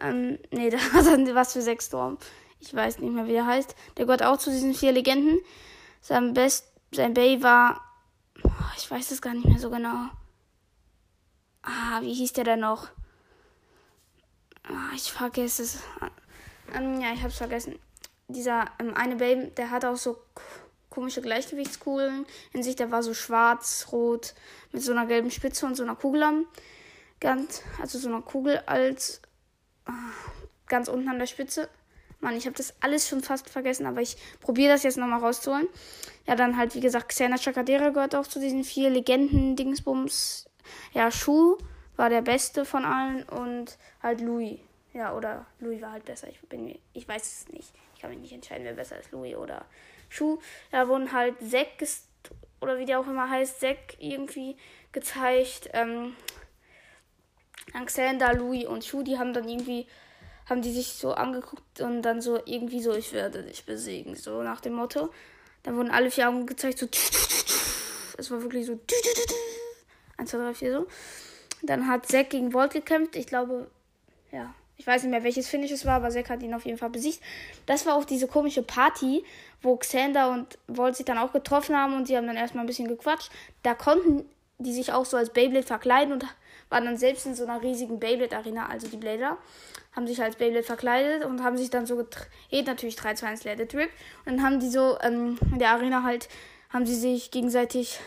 Ähm, 0.00 0.38
nee, 0.50 0.70
da 0.70 0.78
war 0.92 1.02
dann 1.02 1.34
was 1.34 1.54
für 1.54 1.62
Sechs 1.62 1.86
Storm. 1.86 2.18
Ich 2.60 2.72
weiß 2.72 2.98
nicht 3.00 3.12
mehr, 3.12 3.26
wie 3.26 3.34
er 3.34 3.46
heißt. 3.46 3.74
Der 3.96 4.06
gehört 4.06 4.22
auch 4.22 4.38
zu 4.38 4.50
diesen 4.50 4.74
vier 4.74 4.92
Legenden. 4.92 5.40
Sein 6.00 6.34
Best, 6.34 6.72
sein 6.92 7.14
Bay 7.14 7.42
war. 7.42 7.83
Ich 8.76 8.90
weiß 8.90 9.10
es 9.10 9.22
gar 9.22 9.34
nicht 9.34 9.46
mehr 9.46 9.58
so 9.58 9.70
genau. 9.70 10.10
Ah, 11.62 12.00
wie 12.02 12.12
hieß 12.12 12.32
der 12.34 12.44
denn 12.44 12.60
noch? 12.60 12.88
Oh, 14.68 14.94
ich 14.94 15.12
vergesse 15.12 15.62
es. 15.62 15.78
Ähm, 16.74 17.00
ja, 17.00 17.12
ich 17.12 17.22
hab's 17.22 17.36
vergessen. 17.36 17.78
Dieser 18.28 18.66
ähm, 18.78 18.94
eine 18.94 19.16
Baby, 19.16 19.50
der 19.50 19.70
hat 19.70 19.84
auch 19.84 19.96
so 19.96 20.18
komische 20.90 21.20
Gleichgewichtskugeln 21.20 22.26
in 22.52 22.62
sich. 22.62 22.76
Der 22.76 22.90
war 22.90 23.02
so 23.02 23.14
schwarz, 23.14 23.88
rot, 23.92 24.34
mit 24.72 24.82
so 24.82 24.92
einer 24.92 25.06
gelben 25.06 25.30
Spitze 25.30 25.66
und 25.66 25.74
so 25.74 25.82
einer 25.82 25.96
Kugel 25.96 26.22
am. 26.22 26.46
Ganz, 27.20 27.62
also 27.80 27.98
so 27.98 28.08
einer 28.08 28.22
Kugel 28.22 28.58
als 28.66 29.20
äh, 29.86 29.92
ganz 30.66 30.88
unten 30.88 31.08
an 31.08 31.18
der 31.18 31.26
Spitze. 31.26 31.68
Mann, 32.20 32.36
ich 32.36 32.46
habe 32.46 32.56
das 32.56 32.74
alles 32.80 33.06
schon 33.08 33.22
fast 33.22 33.50
vergessen, 33.50 33.86
aber 33.86 34.00
ich 34.00 34.16
probiere 34.40 34.72
das 34.72 34.82
jetzt 34.82 34.96
nochmal 34.96 35.20
rauszuholen. 35.20 35.68
Ja, 36.26 36.36
dann 36.36 36.56
halt, 36.56 36.74
wie 36.74 36.80
gesagt, 36.80 37.10
Xena 37.10 37.36
Chakadera 37.36 37.90
gehört 37.90 38.14
auch 38.14 38.26
zu 38.26 38.40
diesen 38.40 38.64
vier 38.64 38.90
Legenden-Dingsbums. 38.90 40.46
Ja, 40.92 41.10
Schuh 41.10 41.58
war 41.96 42.08
der 42.08 42.22
beste 42.22 42.64
von 42.64 42.84
allen 42.84 43.22
und 43.24 43.76
halt 44.02 44.20
Louis. 44.20 44.58
Ja, 44.94 45.14
oder 45.14 45.44
Louis 45.58 45.82
war 45.82 45.92
halt 45.92 46.04
besser. 46.04 46.28
Ich 46.28 46.40
bin 46.48 46.78
ich 46.92 47.08
weiß 47.08 47.22
es 47.22 47.48
nicht. 47.52 47.72
Ich 47.94 48.00
kann 48.00 48.10
mich 48.10 48.20
nicht 48.20 48.32
entscheiden, 48.32 48.64
wer 48.64 48.74
besser 48.74 48.98
ist, 48.98 49.10
Louis 49.12 49.36
oder 49.36 49.66
Schuh. 50.08 50.38
Da 50.70 50.88
wurden 50.88 51.12
halt 51.12 51.34
Zack 51.40 51.86
oder 52.60 52.78
wie 52.78 52.86
der 52.86 53.00
auch 53.00 53.06
immer 53.06 53.28
heißt, 53.28 53.60
Zack 53.60 53.96
irgendwie 53.98 54.56
gezeigt. 54.92 55.68
Ähm, 55.72 56.16
Alexander, 57.72 58.34
Louis 58.34 58.66
und 58.66 58.84
Schuh, 58.84 59.02
die 59.02 59.18
haben 59.18 59.32
dann 59.32 59.48
irgendwie, 59.48 59.86
haben 60.48 60.62
die 60.62 60.72
sich 60.72 60.94
so 60.94 61.12
angeguckt 61.12 61.80
und 61.80 62.02
dann 62.02 62.20
so 62.20 62.40
irgendwie 62.44 62.80
so, 62.80 62.94
ich 62.94 63.12
werde 63.12 63.42
dich 63.42 63.66
besiegen, 63.66 64.14
so 64.14 64.42
nach 64.42 64.60
dem 64.60 64.74
Motto. 64.74 65.10
Dann 65.64 65.76
wurden 65.76 65.90
alle 65.90 66.10
vier 66.10 66.28
Augen 66.28 66.46
gezeigt, 66.46 66.78
so. 66.78 66.86
Es 68.16 68.30
war 68.30 68.40
wirklich 68.42 68.66
so. 68.66 68.78
1, 70.16 70.30
2, 70.30 70.38
3, 70.38 70.54
4 70.54 70.72
so. 70.72 70.86
Dann 71.62 71.88
hat 71.88 72.06
Zack 72.06 72.30
gegen 72.30 72.52
Volt 72.52 72.72
gekämpft. 72.72 73.16
Ich 73.16 73.26
glaube, 73.26 73.68
ja, 74.30 74.54
ich 74.76 74.86
weiß 74.86 75.02
nicht 75.02 75.10
mehr, 75.10 75.24
welches 75.24 75.48
Finish 75.48 75.70
es 75.70 75.84
war, 75.84 75.94
aber 75.94 76.10
Zack 76.10 76.30
hat 76.30 76.42
ihn 76.42 76.54
auf 76.54 76.64
jeden 76.64 76.78
Fall 76.78 76.90
besiegt. 76.90 77.20
Das 77.66 77.86
war 77.86 77.96
auch 77.96 78.04
diese 78.04 78.28
komische 78.28 78.62
Party, 78.62 79.24
wo 79.62 79.76
Xander 79.76 80.30
und 80.30 80.58
Volt 80.68 80.96
sich 80.96 81.06
dann 81.06 81.18
auch 81.18 81.32
getroffen 81.32 81.76
haben 81.76 81.94
und 81.94 82.06
sie 82.06 82.16
haben 82.16 82.26
dann 82.26 82.36
erstmal 82.36 82.64
ein 82.64 82.68
bisschen 82.68 82.88
gequatscht. 82.88 83.30
Da 83.62 83.74
konnten 83.74 84.28
die 84.58 84.72
sich 84.72 84.92
auch 84.92 85.04
so 85.04 85.16
als 85.16 85.30
Beyblade 85.30 85.66
verkleiden 85.66 86.12
und 86.12 86.24
waren 86.74 86.86
dann 86.86 86.96
selbst 86.96 87.24
in 87.24 87.36
so 87.36 87.44
einer 87.44 87.62
riesigen 87.62 88.00
Beyblade-Arena, 88.00 88.66
also 88.66 88.88
die 88.88 88.96
Blader, 88.96 89.38
haben 89.92 90.08
sich 90.08 90.20
als 90.20 90.34
Beyblade 90.34 90.64
verkleidet 90.64 91.24
und 91.24 91.44
haben 91.44 91.56
sich 91.56 91.70
dann 91.70 91.86
so 91.86 91.94
gedreht, 91.94 92.66
natürlich 92.66 92.96
3, 92.96 93.14
2, 93.14 93.26
1, 93.28 93.44
Let 93.44 93.60
It 93.60 93.74
Rip. 93.74 93.90
Und 94.26 94.36
dann 94.36 94.42
haben 94.42 94.58
die 94.58 94.68
so 94.68 94.98
ähm, 95.00 95.38
in 95.52 95.60
der 95.60 95.70
Arena 95.70 96.02
halt, 96.02 96.28
haben 96.70 96.84
sie 96.84 96.96
sich 96.96 97.30
gegenseitig, 97.30 98.00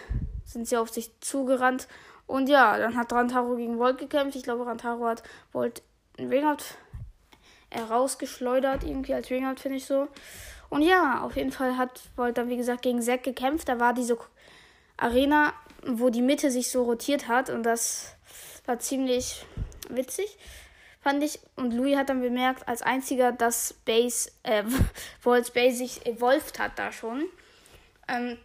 sind 0.43 0.67
sie 0.67 0.75
auf 0.75 0.89
sich 0.89 1.11
zugerannt 1.21 1.87
und 2.25 2.49
ja, 2.49 2.77
dann 2.77 2.97
hat 2.97 3.13
Rantaro 3.13 3.55
gegen 3.55 3.79
Volt 3.79 3.97
gekämpft. 3.99 4.35
Ich 4.35 4.43
glaube, 4.43 4.65
Rantaro 4.65 5.05
hat 5.05 5.23
Volt 5.53 5.81
einen 6.17 6.29
Ringout 6.29 6.75
herausgeschleudert, 7.71 8.83
irgendwie 8.83 9.13
als 9.13 9.29
Ringout, 9.29 9.61
finde 9.61 9.77
ich 9.77 9.85
so. 9.85 10.09
Und 10.69 10.81
ja, 10.81 11.21
auf 11.21 11.37
jeden 11.37 11.53
Fall 11.53 11.77
hat 11.77 12.01
Volt 12.17 12.37
dann, 12.37 12.49
wie 12.49 12.57
gesagt, 12.57 12.81
gegen 12.81 13.01
Zack 13.01 13.23
gekämpft. 13.23 13.69
Da 13.69 13.79
war 13.79 13.93
diese 13.93 14.17
Arena, 14.97 15.53
wo 15.85 16.09
die 16.09 16.21
Mitte 16.21 16.51
sich 16.51 16.69
so 16.69 16.83
rotiert 16.83 17.29
hat. 17.29 17.49
Und 17.49 17.63
das 17.63 18.16
war 18.67 18.79
ziemlich 18.79 19.45
witzig. 19.89 20.37
fand 21.01 21.23
ich. 21.23 21.39
Und 21.55 21.73
Louis 21.73 21.95
hat 21.95 22.09
dann 22.09 22.21
bemerkt, 22.21 22.67
als 22.67 22.81
einziger, 22.81 23.31
dass 23.31 23.73
Base, 23.85 24.29
äh, 24.43 24.63
Volts 25.19 25.51
Base 25.51 25.77
sich 25.77 26.05
evolved 26.05 26.59
hat 26.59 26.77
da 26.77 26.91
schon. 26.91 27.25
Ähm, 28.07 28.37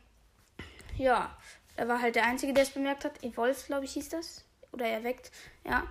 ja, 0.97 1.37
er 1.77 1.89
war 1.89 2.01
halt 2.01 2.15
der 2.15 2.27
Einzige, 2.27 2.53
der 2.53 2.63
es 2.63 2.71
bemerkt 2.71 3.05
hat. 3.05 3.23
Evolved, 3.23 3.67
glaube 3.67 3.85
ich, 3.85 3.93
hieß 3.93 4.11
das. 4.11 4.45
Oder 4.73 4.87
erweckt. 4.87 5.31
Ja, 5.65 5.87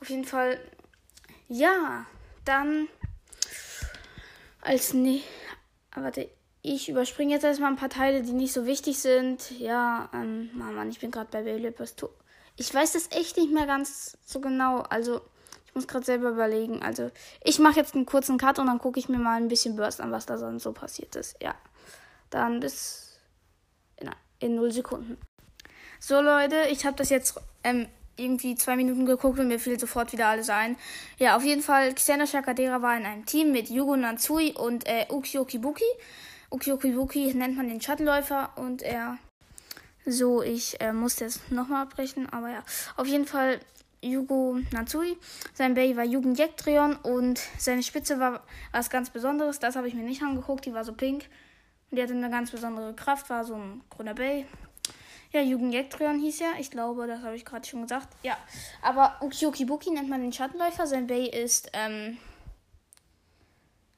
auf 0.00 0.10
jeden 0.10 0.24
Fall. 0.24 0.60
Ja, 1.48 2.06
dann 2.44 2.88
als 4.60 4.92
ne. 4.92 5.22
Warte, 5.94 6.30
ich 6.62 6.88
überspringe 6.88 7.32
jetzt 7.32 7.44
erstmal 7.44 7.70
ein 7.70 7.76
paar 7.76 7.88
Teile, 7.88 8.22
die 8.22 8.32
nicht 8.32 8.52
so 8.52 8.66
wichtig 8.66 8.98
sind. 8.98 9.50
Ja, 9.58 10.10
ähm, 10.12 10.50
Mann, 10.52 10.90
ich 10.90 11.00
bin 11.00 11.10
gerade 11.10 11.30
bei 11.30 11.42
Beyblade 11.42 11.72
Ich 12.60 12.74
weiß 12.74 12.92
das 12.92 13.08
echt 13.12 13.38
nicht 13.38 13.50
mehr 13.50 13.64
ganz 13.64 14.18
so 14.26 14.38
genau. 14.38 14.80
Also, 14.80 15.22
ich 15.66 15.74
muss 15.74 15.88
gerade 15.88 16.04
selber 16.04 16.28
überlegen. 16.28 16.82
Also, 16.82 17.10
ich 17.42 17.58
mache 17.58 17.76
jetzt 17.76 17.94
einen 17.94 18.04
kurzen 18.04 18.36
Cut 18.36 18.58
und 18.58 18.66
dann 18.66 18.78
gucke 18.78 19.00
ich 19.00 19.08
mir 19.08 19.16
mal 19.16 19.40
ein 19.40 19.48
bisschen 19.48 19.76
Burst 19.76 19.98
an, 19.98 20.12
was 20.12 20.26
da 20.26 20.36
sonst 20.36 20.64
so 20.64 20.72
passiert 20.72 21.16
ist. 21.16 21.42
Ja. 21.42 21.54
Dann 22.28 22.60
bis 22.60 23.18
in, 23.96 24.10
in 24.40 24.56
0 24.56 24.72
Sekunden. 24.72 25.16
So, 26.00 26.20
Leute, 26.20 26.66
ich 26.70 26.84
habe 26.84 26.98
das 26.98 27.08
jetzt 27.08 27.40
ähm, 27.64 27.88
irgendwie 28.16 28.56
zwei 28.56 28.76
Minuten 28.76 29.06
geguckt 29.06 29.38
und 29.38 29.48
mir 29.48 29.58
fiel 29.58 29.80
sofort 29.80 30.12
wieder 30.12 30.26
alles 30.26 30.50
ein. 30.50 30.76
Ja, 31.16 31.38
auf 31.38 31.42
jeden 31.42 31.62
Fall, 31.62 31.94
Xena 31.94 32.26
Shakadera 32.26 32.82
war 32.82 32.94
in 32.94 33.06
einem 33.06 33.24
Team 33.24 33.52
mit 33.52 33.70
Yugo 33.70 33.96
Natsui 33.96 34.52
und 34.52 34.86
äh, 34.86 35.06
Ukiokibuki. 35.08 35.82
Ukiokibuki 36.50 37.32
nennt 37.32 37.56
man 37.56 37.70
den 37.70 37.80
Schattenläufer 37.80 38.50
und 38.56 38.82
er. 38.82 39.16
So, 40.06 40.42
ich 40.42 40.80
äh, 40.80 40.92
musste 40.92 41.26
es 41.26 41.40
nochmal 41.50 41.82
abbrechen, 41.82 42.28
aber 42.30 42.50
ja. 42.50 42.64
Auf 42.96 43.06
jeden 43.06 43.26
Fall 43.26 43.60
Yugo 44.02 44.58
Natsui. 44.72 45.16
Sein 45.54 45.74
Bay 45.74 45.96
war 45.96 46.04
Jugendjektrion 46.04 46.96
und 46.96 47.40
seine 47.58 47.82
Spitze 47.82 48.18
war 48.18 48.42
was 48.72 48.90
ganz 48.90 49.10
Besonderes. 49.10 49.58
Das 49.58 49.76
habe 49.76 49.88
ich 49.88 49.94
mir 49.94 50.02
nicht 50.02 50.22
angeguckt, 50.22 50.64
die 50.64 50.72
war 50.72 50.84
so 50.84 50.94
pink. 50.94 51.24
Und 51.90 51.96
die 51.96 52.02
hatte 52.02 52.14
eine 52.14 52.30
ganz 52.30 52.50
besondere 52.50 52.94
Kraft, 52.94 53.28
war 53.30 53.44
so 53.44 53.54
ein 53.54 53.82
grüner 53.90 54.14
Bay. 54.14 54.46
Ja, 55.32 55.42
Jugendjektrion 55.42 56.18
hieß 56.18 56.40
er. 56.40 56.58
Ich 56.58 56.70
glaube, 56.70 57.06
das 57.06 57.22
habe 57.22 57.36
ich 57.36 57.44
gerade 57.44 57.66
schon 57.66 57.82
gesagt. 57.82 58.08
Ja, 58.22 58.36
aber 58.82 59.16
Ukiokibuki 59.20 59.90
nennt 59.90 60.08
man 60.08 60.22
den 60.22 60.32
Schattenläufer. 60.32 60.86
Sein 60.86 61.06
Bay 61.06 61.26
ist, 61.26 61.70
ähm, 61.72 62.18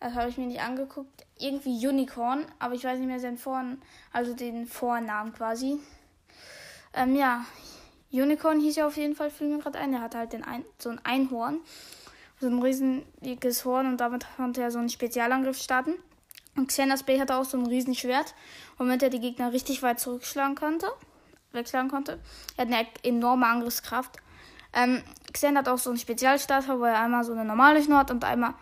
das 0.00 0.14
habe 0.14 0.28
ich 0.28 0.36
mir 0.36 0.46
nicht 0.46 0.60
angeguckt. 0.60 1.21
Irgendwie 1.38 1.86
Unicorn, 1.86 2.44
aber 2.58 2.74
ich 2.74 2.84
weiß 2.84 2.98
nicht 2.98 3.08
mehr 3.08 3.20
seinen 3.20 3.38
Vornamen, 3.38 3.82
also 4.12 4.34
den 4.34 4.66
Vornamen 4.66 5.32
quasi. 5.32 5.78
Ähm, 6.94 7.16
ja, 7.16 7.44
Unicorn 8.12 8.60
hieß 8.60 8.76
ja 8.76 8.86
auf 8.86 8.96
jeden 8.96 9.16
Fall, 9.16 9.30
fiel 9.30 9.48
mir 9.48 9.58
gerade 9.58 9.78
ein. 9.78 9.94
Er 9.94 10.00
hatte 10.00 10.18
halt 10.18 10.32
den 10.32 10.44
ein, 10.44 10.64
so 10.78 10.90
ein 10.90 11.00
Einhorn, 11.04 11.60
so 12.40 12.46
ein 12.46 12.60
riesiges 12.60 13.64
Horn 13.64 13.86
und 13.86 13.98
damit 13.98 14.26
konnte 14.36 14.62
er 14.62 14.70
so 14.70 14.78
einen 14.78 14.90
Spezialangriff 14.90 15.58
starten. 15.58 15.94
Und 16.56 16.68
Xenas 16.68 17.02
Bay 17.02 17.18
hatte 17.18 17.36
auch 17.36 17.46
so 17.46 17.56
ein 17.56 17.66
Riesenschwert, 17.66 18.34
womit 18.76 19.02
er 19.02 19.10
die 19.10 19.20
Gegner 19.20 19.52
richtig 19.52 19.82
weit 19.82 20.00
zurückschlagen 20.00 20.54
konnte 20.54 20.86
wegschlagen 21.52 21.90
konnte. 21.90 22.18
Er 22.56 22.66
hat 22.66 22.72
eine 22.72 22.86
enorme 23.02 23.46
Angriffskraft. 23.46 24.16
Ähm, 24.72 25.02
Xen 25.32 25.56
hat 25.56 25.68
auch 25.68 25.78
so 25.78 25.90
einen 25.90 25.98
Spezialstarter, 25.98 26.78
wo 26.78 26.84
er 26.84 27.00
einmal 27.00 27.24
so 27.24 27.32
eine 27.32 27.44
normale 27.44 27.82
Schnur 27.82 27.98
hat 27.98 28.10
und 28.10 28.24
einmal 28.24 28.54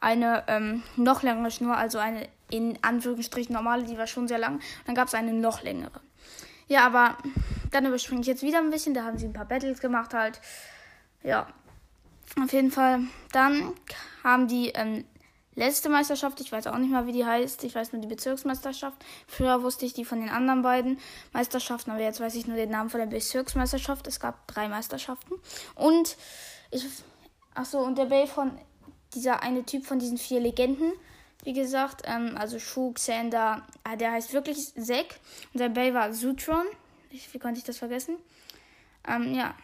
eine 0.00 0.44
ähm, 0.48 0.82
noch 0.96 1.22
längere 1.22 1.50
Schnur, 1.50 1.76
also 1.76 1.98
eine 1.98 2.28
in 2.50 2.78
Anführungsstrichen 2.82 3.54
normale, 3.54 3.84
die 3.84 3.96
war 3.96 4.06
schon 4.06 4.26
sehr 4.26 4.38
lang. 4.38 4.60
Dann 4.86 4.94
gab 4.94 5.08
es 5.08 5.14
eine 5.14 5.32
noch 5.32 5.62
längere. 5.62 6.00
Ja, 6.66 6.86
aber 6.86 7.16
dann 7.70 7.86
überspringe 7.86 8.20
ich 8.20 8.26
jetzt 8.26 8.42
wieder 8.42 8.58
ein 8.58 8.70
bisschen. 8.70 8.94
Da 8.94 9.04
haben 9.04 9.18
sie 9.18 9.26
ein 9.26 9.32
paar 9.32 9.44
Battles 9.44 9.80
gemacht 9.80 10.14
halt. 10.14 10.40
Ja, 11.22 11.48
auf 12.42 12.52
jeden 12.52 12.70
Fall. 12.70 13.00
Dann 13.32 13.72
haben 14.22 14.48
die 14.48 14.68
ähm, 14.68 15.04
letzte 15.54 15.88
Meisterschaft. 15.88 16.40
Ich 16.40 16.52
weiß 16.52 16.68
auch 16.68 16.78
nicht 16.78 16.90
mal, 16.90 17.06
wie 17.06 17.12
die 17.12 17.26
heißt. 17.26 17.64
Ich 17.64 17.74
weiß 17.74 17.92
nur 17.92 18.00
die 18.02 18.08
Bezirksmeisterschaft. 18.08 19.04
Früher 19.26 19.62
wusste 19.62 19.84
ich 19.84 19.94
die 19.94 20.04
von 20.04 20.20
den 20.20 20.30
anderen 20.30 20.62
beiden 20.62 20.98
Meisterschaften, 21.32 21.90
aber 21.90 22.00
jetzt 22.00 22.20
weiß 22.20 22.34
ich 22.36 22.46
nur 22.46 22.56
den 22.56 22.70
Namen 22.70 22.90
von 22.90 23.00
der 23.00 23.06
Bezirksmeisterschaft. 23.06 24.06
Es 24.06 24.20
gab 24.20 24.46
drei 24.46 24.68
Meisterschaften. 24.68 25.34
Und 25.74 26.16
ich. 26.70 26.86
Achso, 27.52 27.80
und 27.80 27.98
der 27.98 28.04
Bay 28.06 28.28
von 28.28 28.56
dieser 29.14 29.42
eine 29.42 29.64
Typ 29.64 29.86
von 29.86 29.98
diesen 29.98 30.18
vier 30.18 30.40
Legenden. 30.40 30.92
Wie 31.42 31.52
gesagt, 31.52 32.02
ähm, 32.04 32.36
also 32.36 32.58
Shu, 32.58 32.92
Xander, 32.92 33.66
ah, 33.84 33.96
der 33.96 34.12
heißt 34.12 34.32
wirklich 34.32 34.74
Zack. 34.74 35.20
Und 35.52 35.60
der 35.60 35.70
Bay 35.70 35.94
war 35.94 36.12
Zutron. 36.12 36.66
Ich, 37.10 37.32
wie 37.32 37.38
konnte 37.38 37.58
ich 37.58 37.64
das 37.64 37.78
vergessen? 37.78 38.16
Ähm, 39.08 39.34
ja. 39.34 39.54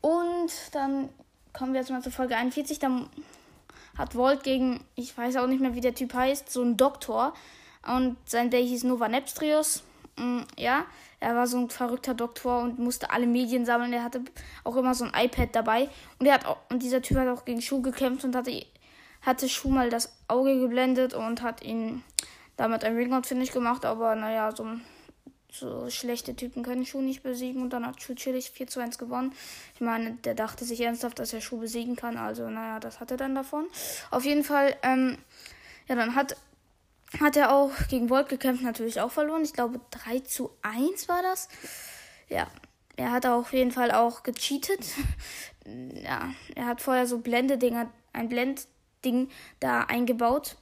Und 0.00 0.50
dann 0.72 1.10
kommen 1.52 1.72
wir 1.74 1.80
jetzt 1.80 1.90
mal 1.90 2.02
zur 2.02 2.12
Folge 2.12 2.36
41. 2.36 2.78
Dann 2.78 3.10
hat 3.96 4.14
Volt 4.14 4.42
gegen, 4.42 4.82
ich 4.94 5.16
weiß 5.16 5.36
auch 5.36 5.46
nicht 5.46 5.60
mehr, 5.60 5.74
wie 5.74 5.82
der 5.82 5.94
Typ 5.94 6.14
heißt, 6.14 6.50
so 6.50 6.62
einen 6.62 6.76
Doktor. 6.76 7.34
Und 7.86 8.16
sein 8.24 8.50
Day 8.50 8.66
hieß 8.66 8.84
Nova 8.84 9.08
Nepstrius. 9.08 9.82
Mm, 10.16 10.40
ja, 10.56 10.84
er 11.20 11.34
war 11.34 11.46
so 11.46 11.58
ein 11.58 11.70
verrückter 11.70 12.14
Doktor 12.14 12.62
und 12.62 12.78
musste 12.78 13.10
alle 13.10 13.26
Medien 13.26 13.64
sammeln. 13.64 13.92
Er 13.92 14.04
hatte 14.04 14.22
auch 14.64 14.76
immer 14.76 14.94
so 14.94 15.04
ein 15.04 15.12
iPad 15.14 15.54
dabei. 15.54 15.88
Und 16.18 16.26
er 16.26 16.34
hat 16.34 16.46
auch, 16.46 16.58
und 16.70 16.82
dieser 16.82 17.02
Typ 17.02 17.18
hat 17.18 17.28
auch 17.28 17.44
gegen 17.44 17.62
Schuh 17.62 17.82
gekämpft 17.82 18.24
und 18.24 18.34
hatte, 18.34 18.64
hatte 19.22 19.48
Schuh 19.48 19.70
mal 19.70 19.90
das 19.90 20.12
Auge 20.28 20.58
geblendet 20.58 21.14
und 21.14 21.42
hat 21.42 21.62
ihn 21.62 22.02
damit 22.56 22.84
ein 22.84 22.96
Ringout-Finish 22.96 23.52
gemacht. 23.52 23.84
Aber 23.84 24.14
naja, 24.14 24.54
so 24.54 24.66
so 25.52 25.90
schlechte 25.90 26.34
Typen 26.34 26.62
können 26.62 26.86
Schuh 26.86 27.00
nicht 27.00 27.22
besiegen 27.22 27.62
und 27.62 27.72
dann 27.72 27.86
hat 27.86 28.02
Schuh 28.02 28.14
chillig 28.14 28.50
4 28.50 28.66
zu 28.68 28.80
1 28.80 28.98
gewonnen. 28.98 29.32
Ich 29.74 29.80
meine, 29.80 30.12
der 30.12 30.34
dachte 30.34 30.64
sich 30.64 30.80
ernsthaft, 30.80 31.18
dass 31.18 31.32
er 31.32 31.40
Schuh 31.40 31.58
besiegen 31.58 31.96
kann, 31.96 32.16
also 32.16 32.48
naja, 32.48 32.80
das 32.80 33.00
hat 33.00 33.10
er 33.10 33.16
dann 33.16 33.34
davon. 33.34 33.66
Auf 34.10 34.24
jeden 34.24 34.44
Fall, 34.44 34.76
ähm, 34.82 35.18
ja, 35.88 35.96
dann 35.96 36.14
hat, 36.14 36.36
hat 37.18 37.36
er 37.36 37.52
auch 37.52 37.72
gegen 37.88 38.10
Volt 38.10 38.28
gekämpft, 38.28 38.62
natürlich 38.62 39.00
auch 39.00 39.10
verloren. 39.10 39.42
Ich 39.42 39.52
glaube 39.52 39.80
3 39.90 40.20
zu 40.20 40.50
1 40.62 41.08
war 41.08 41.22
das. 41.22 41.48
Ja, 42.28 42.46
er 42.96 43.10
hat 43.10 43.26
auf 43.26 43.52
jeden 43.52 43.72
Fall 43.72 43.90
auch 43.90 44.22
gecheatet. 44.22 44.84
ja, 45.94 46.32
er 46.54 46.66
hat 46.66 46.80
vorher 46.80 47.06
so 47.06 47.18
Blendedinger, 47.18 47.90
ein 48.12 48.28
Blendding 48.28 49.28
da 49.58 49.82
eingebaut. 49.82 50.56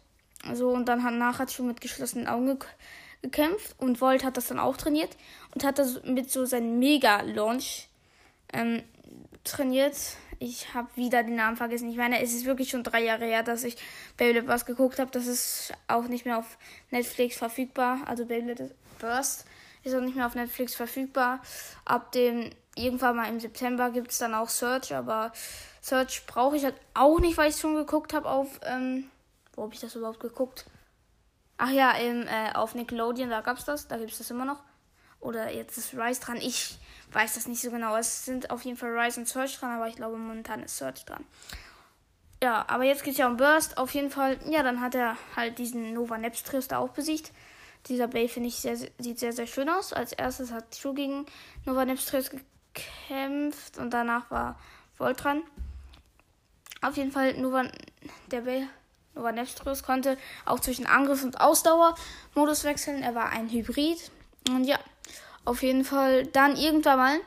Also 0.46 0.70
und 0.70 0.88
dann 0.88 1.02
hat 1.02 1.14
nachher 1.14 1.48
schon 1.48 1.66
mit 1.66 1.80
geschlossenen 1.80 2.28
Augen 2.28 2.46
gekämpft 2.46 2.76
gekämpft 3.22 3.74
und 3.78 4.00
Volt 4.00 4.24
hat 4.24 4.36
das 4.36 4.48
dann 4.48 4.58
auch 4.58 4.76
trainiert 4.76 5.16
und 5.54 5.64
hat 5.64 5.78
das 5.78 6.02
mit 6.04 6.30
so 6.30 6.44
seinem 6.44 6.78
Mega-Launch 6.78 7.88
ähm, 8.52 8.82
trainiert. 9.44 9.96
Ich 10.40 10.72
habe 10.74 10.88
wieder 10.94 11.22
den 11.22 11.34
Namen 11.34 11.56
vergessen. 11.56 11.90
Ich 11.90 11.96
meine, 11.96 12.22
es 12.22 12.32
ist 12.32 12.44
wirklich 12.44 12.70
schon 12.70 12.84
drei 12.84 13.02
Jahre 13.02 13.24
her, 13.24 13.42
dass 13.42 13.64
ich 13.64 13.76
Beyblade 14.16 14.46
was 14.46 14.66
geguckt 14.66 14.98
habe. 14.98 15.10
Das 15.10 15.26
ist 15.26 15.72
auch 15.88 16.06
nicht 16.06 16.26
mehr 16.26 16.38
auf 16.38 16.58
Netflix 16.90 17.36
verfügbar. 17.36 18.00
Also 18.06 18.24
Beyblade 18.24 18.70
Burst 19.00 19.46
ist 19.82 19.94
auch 19.94 20.00
nicht 20.00 20.16
mehr 20.16 20.26
auf 20.26 20.34
Netflix 20.34 20.74
verfügbar. 20.74 21.40
Ab 21.84 22.12
dem 22.12 22.50
irgendwann 22.76 23.16
mal 23.16 23.28
im 23.28 23.40
September 23.40 23.90
gibt 23.90 24.12
es 24.12 24.18
dann 24.18 24.34
auch 24.34 24.48
Search, 24.48 24.94
aber 24.94 25.32
Search 25.80 26.26
brauche 26.26 26.56
ich 26.56 26.64
halt 26.64 26.76
auch 26.94 27.18
nicht, 27.18 27.36
weil 27.36 27.50
ich 27.50 27.56
schon 27.56 27.74
geguckt 27.74 28.12
habe 28.12 28.28
auf 28.28 28.60
ähm, 28.62 29.10
wo 29.58 29.64
habe 29.64 29.74
ich 29.74 29.80
das 29.80 29.96
überhaupt 29.96 30.20
geguckt? 30.20 30.66
Ach 31.56 31.70
ja, 31.70 31.90
im, 31.90 32.28
äh, 32.28 32.52
auf 32.54 32.76
Nickelodeon, 32.76 33.28
da 33.28 33.40
gab's 33.40 33.64
das, 33.64 33.88
da 33.88 33.98
gibt's 33.98 34.18
das 34.18 34.30
immer 34.30 34.44
noch. 34.44 34.62
Oder 35.20 35.52
jetzt 35.52 35.76
ist 35.78 35.94
Rise 35.94 36.20
dran. 36.20 36.36
Ich 36.36 36.78
weiß 37.12 37.34
das 37.34 37.48
nicht 37.48 37.60
so 37.60 37.70
genau. 37.70 37.96
Es 37.96 38.24
sind 38.24 38.50
auf 38.50 38.62
jeden 38.62 38.76
Fall 38.76 38.96
Rise 38.96 39.20
und 39.20 39.28
Search 39.28 39.58
dran, 39.58 39.76
aber 39.76 39.88
ich 39.88 39.96
glaube 39.96 40.16
momentan 40.16 40.62
ist 40.62 40.76
Search 40.76 41.04
dran. 41.04 41.24
Ja, 42.42 42.64
aber 42.68 42.84
jetzt 42.84 43.02
geht's 43.02 43.18
ja 43.18 43.26
um 43.26 43.36
Burst. 43.36 43.78
Auf 43.78 43.92
jeden 43.94 44.10
Fall, 44.10 44.38
ja, 44.48 44.62
dann 44.62 44.80
hat 44.80 44.94
er 44.94 45.16
halt 45.34 45.58
diesen 45.58 45.92
Nova 45.92 46.18
Nepstrius 46.18 46.68
da 46.68 46.78
auch 46.78 46.90
besiegt. 46.90 47.32
Dieser 47.86 48.06
Bay 48.06 48.28
finde 48.28 48.48
ich 48.48 48.56
sehr, 48.56 48.76
sieht 48.76 49.18
sehr, 49.18 49.32
sehr 49.32 49.46
schön 49.46 49.68
aus. 49.68 49.92
Als 49.92 50.12
erstes 50.12 50.52
hat 50.52 50.76
Shu 50.76 50.94
gegen 50.94 51.26
Nova 51.64 51.84
Nepstrius 51.84 52.30
gekämpft 52.30 53.78
und 53.78 53.90
danach 53.90 54.30
war 54.30 54.58
Volt 54.98 55.22
dran. 55.24 55.42
Auf 56.80 56.96
jeden 56.96 57.10
Fall 57.10 57.34
Nova, 57.34 57.64
der 58.30 58.42
Bay 58.42 58.68
aber 59.18 59.32
Nepstrus 59.32 59.82
konnte 59.82 60.16
auch 60.46 60.60
zwischen 60.60 60.86
Angriff 60.86 61.24
und 61.24 61.40
Ausdauer-Modus 61.40 62.64
wechseln. 62.64 63.02
Er 63.02 63.14
war 63.14 63.30
ein 63.30 63.50
Hybrid. 63.50 63.98
Und 64.48 64.64
ja, 64.64 64.78
auf 65.48 65.62
jeden 65.62 65.84
Fall 65.84 66.26
dann 66.26 66.56
irgendwann 66.56 66.98
mal, 66.98 67.20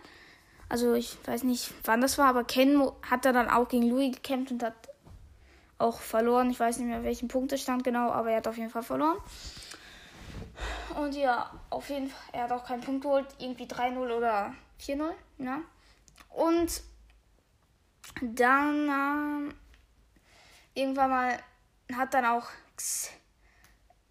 also 0.69 0.93
ich 0.93 1.17
weiß 1.25 1.43
nicht, 1.43 1.73
wann 1.83 2.01
das 2.01 2.19
war, 2.19 2.27
aber 2.27 2.43
Ken 2.43 2.87
hat 3.01 3.25
er 3.25 3.33
dann 3.33 3.49
auch 3.49 3.67
gegen 3.67 3.89
Louis 3.89 4.13
gekämpft 4.13 4.51
und 4.51 4.61
hat 4.61 4.75
auch 5.79 5.99
verloren. 5.99 6.51
Ich 6.51 6.59
weiß 6.59 6.77
nicht 6.77 6.87
mehr, 6.87 7.03
welchen 7.03 7.27
Punktestand 7.27 7.83
genau, 7.83 8.11
aber 8.11 8.29
er 8.29 8.37
hat 8.37 8.47
auf 8.47 8.57
jeden 8.57 8.69
Fall 8.69 8.83
verloren. 8.83 9.17
Und 10.99 11.15
ja, 11.15 11.51
auf 11.71 11.89
jeden 11.89 12.09
Fall, 12.09 12.19
er 12.33 12.43
hat 12.43 12.51
auch 12.51 12.63
keinen 12.63 12.81
Punkt 12.81 13.01
geholt. 13.01 13.25
Irgendwie 13.39 13.65
3-0 13.65 13.97
oder 14.15 14.53
4-0. 14.79 15.11
Ja. 15.39 15.61
Und 16.29 16.83
dann 18.21 18.87
ähm, 18.87 19.53
irgendwann 20.75 21.09
mal 21.09 21.39
hat 21.95 22.13
dann 22.13 22.25
auch 22.25 22.45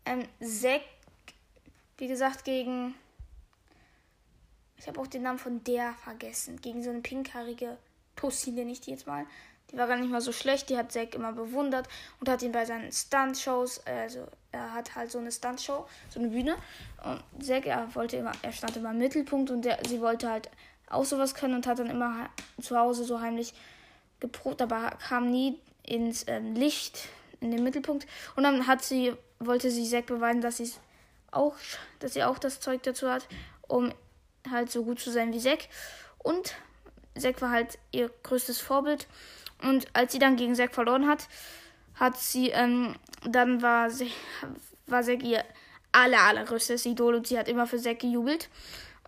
ähm, 0.05 0.26
Zack, 0.40 0.83
wie 1.99 2.09
gesagt, 2.09 2.45
gegen. 2.45 2.97
Ich 4.81 4.89
habe 4.89 4.99
auch 4.99 5.07
den 5.07 5.23
Namen 5.23 5.39
von 5.39 5.63
der 5.65 5.93
vergessen. 6.03 6.59
Gegen 6.61 6.83
so 6.83 6.89
eine 6.89 7.01
pinkhaarige 7.01 7.77
Tussi, 8.17 8.51
nenne 8.51 8.73
ich 8.73 8.81
die 8.81 8.91
jetzt 8.91 9.07
mal. 9.07 9.27
Die 9.71 9.77
war 9.77 9.87
gar 9.87 9.97
nicht 9.97 10.11
mal 10.11 10.23
so 10.23 10.33
schlecht. 10.33 10.71
Die 10.71 10.77
hat 10.77 10.91
Zack 10.91 11.15
immer 11.15 11.33
bewundert 11.33 11.87
und 12.19 12.29
hat 12.29 12.43
ihn 12.43 12.53
bei 12.53 12.65
seinen 12.65 12.91
Stunt-Shows, 12.91 13.87
also 13.87 14.27
er 14.53 14.73
hat 14.73 14.97
halt 14.97 15.11
so 15.11 15.19
eine 15.19 15.31
Stunt-Show, 15.31 15.87
so 16.09 16.19
eine 16.19 16.29
Bühne. 16.29 16.57
Und 17.05 17.45
Zack, 17.45 17.67
er 17.67 17.95
wollte 17.95 18.17
immer, 18.17 18.33
er 18.43 18.53
stand 18.53 18.77
immer 18.79 18.91
im 18.91 18.99
Mittelpunkt 18.99 19.51
und 19.51 19.63
der, 19.63 19.79
sie 19.87 20.01
wollte 20.01 20.31
halt 20.31 20.51
auch 20.89 21.05
sowas 21.05 21.35
können 21.35 21.55
und 21.55 21.67
hat 21.67 21.79
dann 21.79 21.91
immer 21.91 22.31
zu 22.61 22.77
Hause 22.77 23.05
so 23.05 23.21
heimlich 23.21 23.55
geprobt, 24.19 24.61
aber 24.61 24.91
kam 25.09 25.31
nie 25.31 25.59
ins 25.85 26.25
ähm, 26.27 26.55
Licht, 26.55 27.09
in 27.41 27.51
den 27.51 27.63
Mittelpunkt. 27.63 28.07
Und 28.35 28.45
dann 28.45 28.67
hat 28.67 28.83
sie, 28.83 29.13
wollte 29.39 29.71
sie 29.71 29.89
Zack 29.89 30.07
beweisen, 30.07 30.41
dass 30.41 30.57
sie 30.57 30.73
auch, 31.31 31.55
dass 31.99 32.15
sie 32.15 32.25
auch 32.25 32.39
das 32.39 32.61
Zeug 32.61 32.83
dazu 32.83 33.11
hat, 33.11 33.29
um 33.69 33.93
halt 34.49 34.71
so 34.71 34.85
gut 34.85 35.01
zu 35.01 35.11
sein 35.11 35.33
wie 35.33 35.41
Zack. 35.41 35.69
Und 36.19 36.55
Zack 37.19 37.41
war 37.43 37.51
halt 37.51 37.79
ihr 37.93 38.11
größtes 38.23 38.61
Vorbild. 38.61 39.07
Und 39.63 39.87
als 39.93 40.13
sie 40.13 40.19
dann 40.19 40.37
gegen 40.37 40.55
Zack 40.55 40.75
verloren 40.75 41.07
hat, 41.07 41.29
hat 41.95 42.17
sie, 42.17 42.51
ähm, 42.51 42.95
dann 43.25 43.63
war, 43.63 43.91
war 44.87 45.03
Zack 45.03 45.23
ihr 45.23 45.45
aller, 45.93 46.21
allergrößtes 46.21 46.87
Idol 46.87 47.17
und 47.17 47.27
sie 47.27 47.39
hat 47.39 47.49
immer 47.49 47.67
für 47.67 47.79
Zack 47.79 48.01
gejubelt. 48.01 48.49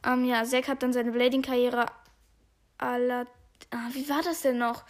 Ähm, 0.04 0.24
ja, 0.24 0.44
Zack 0.44 0.68
hat 0.68 0.82
dann 0.82 0.92
seine 0.92 1.12
Blading-Karriere 1.12 1.86
aller. 2.78 3.26
Ah, 3.70 3.88
wie 3.92 4.08
war 4.08 4.22
das 4.22 4.42
denn 4.42 4.58
noch? 4.58 4.84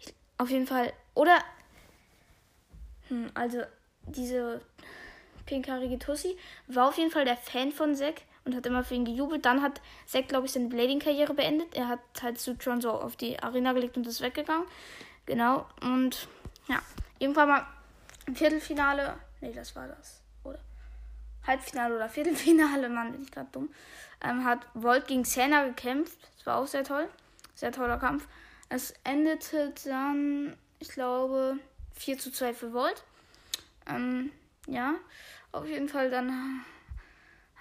Ich, 0.00 0.14
auf 0.38 0.50
jeden 0.50 0.66
Fall. 0.66 0.92
Oder. 1.14 1.38
Hm, 3.08 3.30
also, 3.34 3.62
diese 4.06 4.62
pinkhaarige 5.46 5.98
Tussi 5.98 6.36
war 6.66 6.88
auf 6.88 6.96
jeden 6.96 7.10
Fall 7.10 7.24
der 7.24 7.36
Fan 7.36 7.70
von 7.70 7.94
Zack 7.94 8.22
und 8.44 8.54
hat 8.54 8.66
immer 8.66 8.84
für 8.84 8.94
ihn 8.94 9.04
gejubelt. 9.04 9.44
Dann 9.44 9.62
hat 9.62 9.80
Zack, 10.06 10.28
glaube 10.28 10.46
ich, 10.46 10.52
seine 10.52 10.68
Blading-Karriere 10.68 11.34
beendet. 11.34 11.74
Er 11.74 11.88
hat 11.88 12.00
halt 12.22 12.38
Sutron 12.38 12.80
so 12.80 12.90
auf 12.90 13.16
die 13.16 13.38
Arena 13.42 13.72
gelegt 13.72 13.96
und 13.96 14.06
ist 14.06 14.20
weggegangen. 14.20 14.66
Genau. 15.26 15.66
Und 15.82 16.28
ja, 16.68 16.80
irgendwann 17.18 17.48
mal 17.48 17.66
im 18.26 18.36
Viertelfinale. 18.36 19.14
Nee, 19.40 19.52
das 19.52 19.74
war 19.74 19.88
das. 19.88 20.20
Oder? 20.44 20.58
Halbfinale 21.46 21.96
oder 21.96 22.08
Viertelfinale, 22.08 22.88
Mann, 22.90 23.12
bin 23.12 23.22
ich 23.22 23.30
gerade 23.30 23.48
dumm. 23.52 23.70
Ähm, 24.22 24.44
hat 24.44 24.60
Volt 24.74 25.06
gegen 25.06 25.24
Senna 25.24 25.64
gekämpft. 25.64 26.18
Das 26.36 26.46
war 26.46 26.58
auch 26.58 26.66
sehr 26.66 26.84
toll. 26.84 27.08
Sehr 27.54 27.72
toller 27.72 27.98
Kampf. 27.98 28.26
Es 28.68 28.94
endete 29.04 29.72
dann, 29.84 30.56
ich 30.78 30.88
glaube, 30.88 31.58
4 31.94 32.18
zu 32.18 32.32
2 32.32 32.54
für 32.54 32.72
Volt. 32.72 33.04
Ähm, 33.86 34.32
ja, 34.66 34.94
auf 35.52 35.66
jeden 35.66 35.88
Fall 35.88 36.10
dann 36.10 36.64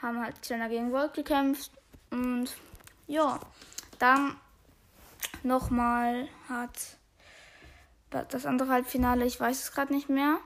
haben 0.03 0.22
halt 0.22 0.43
Senna 0.45 0.67
gegen 0.67 0.91
Volt 0.91 1.13
gekämpft. 1.13 1.72
Und 2.12 2.50
ja, 3.07 3.39
dann 4.00 4.36
nochmal 5.41 6.27
hat 6.48 6.98
das 8.10 8.45
andere 8.45 8.69
Halbfinale, 8.69 9.25
ich 9.25 9.39
weiß 9.39 9.63
es 9.63 9.72
gerade 9.72 9.91
nicht 9.91 10.10
mehr. 10.10 10.38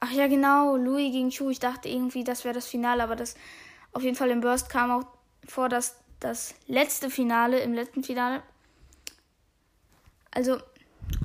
Ach 0.00 0.12
ja, 0.12 0.28
genau, 0.28 0.76
Louis 0.76 1.10
gegen 1.10 1.30
Chu. 1.30 1.50
Ich 1.50 1.58
dachte 1.58 1.88
irgendwie, 1.88 2.22
das 2.22 2.44
wäre 2.44 2.54
das 2.54 2.68
Finale, 2.68 3.02
aber 3.02 3.16
das 3.16 3.34
auf 3.92 4.02
jeden 4.02 4.14
Fall 4.14 4.30
im 4.30 4.40
Burst 4.40 4.70
kam 4.70 4.92
auch 4.92 5.06
vor, 5.48 5.68
dass 5.68 5.96
das 6.20 6.54
letzte 6.66 7.10
Finale, 7.10 7.58
im 7.60 7.74
letzten 7.74 8.04
Finale, 8.04 8.42
also 10.30 10.58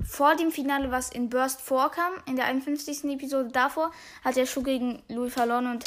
vor 0.05 0.35
dem 0.35 0.51
Finale, 0.51 0.89
was 0.91 1.11
in 1.11 1.29
Burst 1.29 1.61
vorkam, 1.61 2.13
in 2.25 2.35
der 2.35 2.45
51. 2.45 3.03
Episode 3.05 3.49
davor, 3.51 3.91
hat 4.23 4.37
er 4.37 4.45
Schuh 4.45 4.63
gegen 4.63 5.03
Louis 5.07 5.33
verloren 5.33 5.67
und 5.67 5.83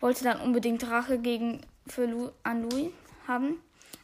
wollte 0.00 0.24
dann 0.24 0.40
unbedingt 0.40 0.88
Rache 0.88 1.18
gegen, 1.18 1.60
für 1.86 2.06
Lu, 2.06 2.30
an 2.42 2.68
Louis 2.68 2.92
haben. 3.28 3.60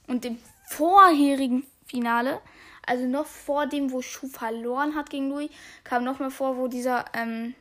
Und 0.06 0.24
im 0.24 0.38
vorherigen 0.68 1.64
Finale, 1.86 2.40
also 2.86 3.06
noch 3.06 3.26
vor 3.26 3.66
dem, 3.66 3.90
wo 3.90 4.02
Schuh 4.02 4.28
verloren 4.28 4.94
hat 4.94 5.10
gegen 5.10 5.30
Louis, 5.30 5.50
kam 5.84 6.04
noch 6.04 6.18
mal 6.18 6.30
vor, 6.30 6.56
wo 6.56 6.68
dieser 6.68 7.04
ähm, 7.14 7.54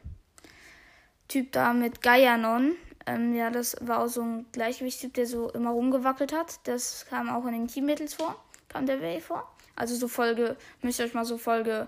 Typ 1.28 1.52
da 1.52 1.74
mit 1.74 2.02
Gaianon, 2.02 2.76
ähm, 3.08 3.36
ja, 3.36 3.50
das 3.50 3.76
war 3.82 4.00
auch 4.00 4.08
so 4.08 4.22
ein 4.22 4.46
Gleichgewichtstyp, 4.52 5.14
der 5.14 5.28
so 5.28 5.50
immer 5.52 5.72
rumgewackelt 5.72 6.34
hat. 6.34 6.60
Das 6.64 7.06
kam 7.10 7.30
auch 7.30 7.46
in 7.46 7.54
den 7.54 7.68
Teammittels 7.68 8.16
vor, 8.16 8.36
kam 8.70 8.86
der 8.86 9.02
Way 9.02 9.22
vor. 9.22 9.50
Also 9.76 9.96
so 9.96 10.08
Folge, 10.08 10.56
müsst 10.82 11.00
ihr 11.00 11.06
euch 11.06 11.14
mal 11.14 11.26
so 11.26 11.38
Folge 11.38 11.88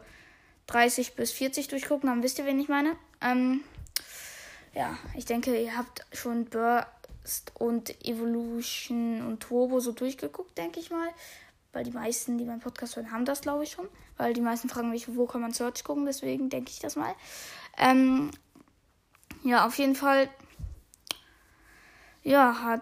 30 0.68 1.16
bis 1.16 1.32
40 1.32 1.70
durchgucken, 1.70 2.10
dann 2.10 2.24
wisst 2.24 2.40
ihr, 2.40 2.46
wen 2.46 2.60
ich 2.60 2.68
meine. 2.68 2.96
Ähm, 3.22 3.62
ja, 4.78 4.96
ich 5.16 5.26
denke, 5.26 5.60
ihr 5.60 5.76
habt 5.76 6.06
schon 6.14 6.46
Burst 6.46 7.52
und 7.56 8.06
Evolution 8.06 9.26
und 9.26 9.40
Turbo 9.40 9.80
so 9.80 9.92
durchgeguckt, 9.92 10.56
denke 10.56 10.80
ich 10.80 10.92
mal. 10.92 11.10
Weil 11.74 11.84
die 11.84 11.92
meisten, 11.92 12.38
die 12.38 12.46
meinen 12.46 12.60
Podcast 12.60 12.96
hören, 12.96 13.12
haben 13.12 13.26
das, 13.26 13.42
glaube 13.42 13.64
ich, 13.64 13.72
schon. 13.72 13.88
Weil 14.18 14.34
die 14.34 14.42
meisten 14.42 14.70
fragen 14.70 14.92
mich, 14.92 15.16
wo 15.16 15.26
kann 15.26 15.42
man 15.42 15.52
Search 15.52 15.84
gucken, 15.84 16.06
deswegen 16.06 16.50
denke 16.50 16.70
ich 16.70 16.80
das 16.80 16.96
mal. 16.96 17.14
Ähm, 17.78 18.30
ja, 19.44 19.66
auf 19.66 19.76
jeden 19.80 19.96
Fall. 19.96 20.30
Ja, 22.24 22.62
hat 22.62 22.82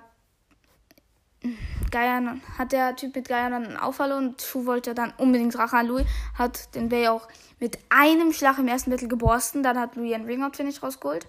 Geiern, 1.91 2.41
hat 2.57 2.73
der 2.73 2.95
Typ 2.97 3.15
mit 3.15 3.29
Geiern 3.29 3.51
dann 3.53 3.77
auffallen 3.77 4.17
und 4.17 4.41
Schuh 4.41 4.65
wollte 4.65 4.95
dann 4.95 5.13
unbedingt 5.17 5.57
Rache 5.57 5.77
an 5.77 5.87
Louis, 5.87 6.05
hat 6.37 6.75
den 6.75 6.89
Bay 6.89 7.07
auch 7.07 7.27
mit 7.59 7.79
einem 7.87 8.33
Schlag 8.33 8.59
im 8.59 8.67
ersten 8.67 8.89
Mittel 8.89 9.07
geborsten, 9.07 9.63
dann 9.63 9.79
hat 9.79 9.95
Louis 9.95 10.13
ein 10.13 10.25
Ringout-Finish 10.25 10.83
rausgeholt 10.83 11.27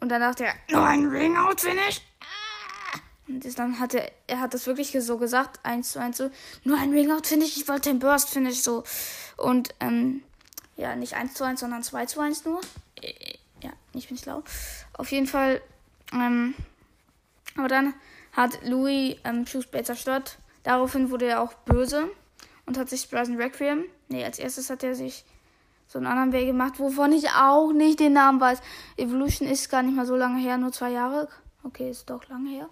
und 0.00 0.08
dann 0.08 0.20
dachte 0.20 0.44
er, 0.44 0.54
nur 0.70 0.84
ein 0.84 1.06
Ring-Out-Finish? 1.06 2.02
Und 3.28 3.58
dann 3.58 3.78
hat 3.78 3.94
er, 3.94 4.10
er 4.26 4.40
hat 4.40 4.54
das 4.54 4.66
wirklich 4.66 4.90
so 5.00 5.18
gesagt, 5.18 5.60
eins 5.62 5.92
zu 5.92 6.00
eins 6.00 6.16
so, 6.16 6.30
nur 6.64 6.78
ein 6.78 6.90
Ring-Out-Finish, 6.90 7.56
ich 7.56 7.68
wollte 7.68 7.90
ein 7.90 7.98
Burst-Finish 7.98 8.60
so. 8.60 8.82
Und, 9.36 9.74
ähm, 9.80 10.22
ja, 10.76 10.96
nicht 10.96 11.14
eins 11.14 11.34
zu 11.34 11.44
eins, 11.44 11.60
sondern 11.60 11.82
zwei 11.82 12.06
zu 12.06 12.20
eins 12.20 12.44
nur. 12.44 12.60
Ja, 13.62 13.70
ich 13.92 14.08
bin 14.08 14.18
schlau. 14.18 14.42
Auf 14.94 15.12
jeden 15.12 15.26
Fall, 15.26 15.60
ähm, 16.12 16.54
aber 17.56 17.68
dann 17.68 17.94
hat 18.32 18.58
Louis 18.64 19.16
ähm, 19.24 19.46
Shoesbay 19.46 19.84
zerstört. 19.84 20.38
Daraufhin 20.62 21.10
wurde 21.10 21.26
er 21.26 21.40
auch 21.40 21.52
böse 21.52 22.10
und 22.66 22.78
hat 22.78 22.88
sich 22.88 23.08
Bryson 23.08 23.36
Requiem, 23.36 23.84
nee, 24.08 24.24
als 24.24 24.38
erstes 24.38 24.70
hat 24.70 24.82
er 24.82 24.94
sich 24.94 25.24
so 25.90 25.98
einen 25.98 26.06
anderen 26.06 26.32
Way 26.32 26.46
gemacht, 26.46 26.78
wovon 26.78 27.10
ich 27.10 27.30
auch 27.30 27.72
nicht 27.72 27.98
den 27.98 28.12
Namen 28.12 28.40
weiß. 28.40 28.60
Evolution 28.96 29.48
ist 29.48 29.68
gar 29.68 29.82
nicht 29.82 29.96
mal 29.96 30.06
so 30.06 30.14
lange 30.14 30.40
her, 30.40 30.56
nur 30.56 30.70
zwei 30.70 30.90
Jahre. 30.90 31.28
Okay, 31.64 31.90
ist 31.90 32.08
doch 32.08 32.28
lange 32.28 32.50
her. 32.50 32.68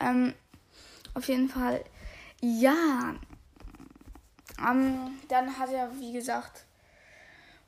Ähm, 0.00 0.32
auf 1.12 1.28
jeden 1.28 1.50
Fall, 1.50 1.84
ja. 2.40 3.14
Ähm, 4.58 5.18
dann 5.28 5.58
hat 5.58 5.70
er, 5.70 5.90
wie 6.00 6.14
gesagt, 6.14 6.64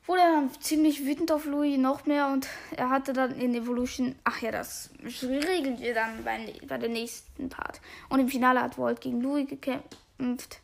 wurde 0.07 0.21
er 0.21 0.49
ziemlich 0.59 1.05
wütend 1.05 1.31
auf 1.31 1.45
Louis, 1.45 1.77
noch 1.77 2.07
mehr. 2.07 2.29
Und 2.29 2.47
er 2.75 2.89
hatte 2.89 3.13
dann 3.13 3.39
in 3.39 3.53
Evolution, 3.53 4.15
ach 4.23 4.41
ja, 4.41 4.49
das 4.49 4.89
regeln 5.21 5.77
wir 5.79 5.93
dann 5.93 6.23
bei, 6.23 6.51
bei 6.67 6.79
der 6.79 6.89
nächsten 6.89 7.49
Part. 7.49 7.79
Und 8.09 8.21
im 8.21 8.29
Finale 8.29 8.59
hat 8.59 8.79
Walt 8.79 9.01
gegen 9.01 9.21
Louis 9.21 9.47
gekämpft. 9.47 10.61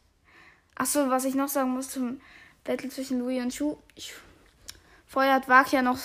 Achso, 0.74 1.12
was 1.12 1.26
ich 1.26 1.36
noch 1.36 1.48
sagen 1.48 1.70
muss 1.70 1.92
zum 1.92 2.20
Battle 2.64 2.90
zwischen 2.90 3.20
Louis 3.20 3.44
und 3.44 3.54
Shu. 3.54 3.78
Vorher 5.12 5.34
hat 5.34 5.50
Wag 5.50 5.74
noch 5.84 5.98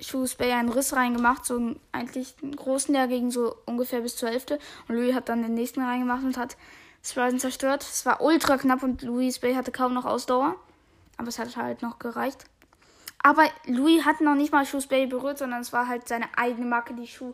Shoes 0.00 0.34
Bay 0.34 0.50
einen 0.50 0.68
Riss 0.68 0.94
reingemacht, 0.94 1.46
so 1.46 1.58
einen, 1.58 1.80
eigentlich 1.92 2.34
einen 2.42 2.56
großen, 2.56 2.92
der 2.92 3.06
ging 3.06 3.30
so 3.30 3.54
ungefähr 3.66 4.00
bis 4.00 4.16
zur 4.16 4.30
Hälfte. 4.30 4.58
Und 4.88 4.96
Louis 4.96 5.14
hat 5.14 5.28
dann 5.28 5.42
den 5.42 5.54
nächsten 5.54 5.80
reingemacht 5.80 6.24
und 6.24 6.36
hat 6.36 6.56
Spriten 7.04 7.38
zerstört. 7.38 7.84
Es 7.84 8.04
war 8.04 8.20
ultra 8.20 8.58
knapp 8.58 8.82
und 8.82 9.02
Louis 9.02 9.38
Bay 9.38 9.54
hatte 9.54 9.70
kaum 9.70 9.94
noch 9.94 10.04
Ausdauer. 10.04 10.56
Aber 11.18 11.28
es 11.28 11.38
hat 11.38 11.56
halt 11.56 11.82
noch 11.82 12.00
gereicht. 12.00 12.46
Aber 13.22 13.44
Louis 13.66 14.04
hat 14.04 14.20
noch 14.20 14.34
nicht 14.34 14.50
mal 14.50 14.66
Shoes 14.66 14.88
Bay 14.88 15.06
berührt, 15.06 15.38
sondern 15.38 15.60
es 15.60 15.72
war 15.72 15.86
halt 15.86 16.08
seine 16.08 16.26
eigene 16.36 16.66
Marke, 16.66 16.94
die 16.94 17.06
Schuh 17.06 17.32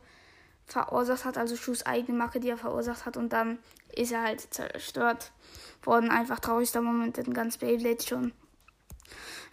verursacht 0.67 1.25
hat. 1.25 1.39
Also 1.39 1.57
Shoes 1.57 1.87
eigene 1.87 2.19
Marke, 2.19 2.39
die 2.39 2.51
er 2.51 2.59
verursacht 2.59 3.07
hat. 3.07 3.17
Und 3.17 3.33
dann 3.33 3.61
ist 3.97 4.13
er 4.13 4.25
halt 4.25 4.43
zerstört 4.53 5.33
worden. 5.85 6.11
Einfach 6.11 6.39
traurigster 6.39 6.83
Moment 6.83 7.17
in 7.17 7.33
ganz 7.33 7.57
Beyblade 7.57 8.03
schon. 8.03 8.35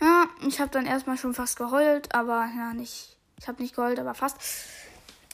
Ja, 0.01 0.27
ich 0.47 0.59
habe 0.59 0.71
dann 0.71 0.85
erstmal 0.85 1.17
schon 1.17 1.33
fast 1.33 1.57
geheult, 1.57 2.13
aber 2.15 2.49
ja, 2.55 2.73
nicht. 2.73 3.17
Ich 3.39 3.47
habe 3.47 3.61
nicht 3.61 3.75
geheult, 3.75 3.99
aber 3.99 4.13
fast. 4.13 4.37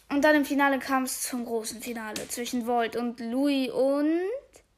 Und 0.09 0.21
dann 0.23 0.35
im 0.35 0.45
Finale 0.45 0.79
kam 0.79 1.03
es 1.03 1.23
zum 1.23 1.45
großen 1.45 1.81
Finale 1.81 2.27
zwischen 2.29 2.67
Volt 2.67 2.95
und 2.95 3.19
Louis 3.19 3.71
und. 3.71 4.21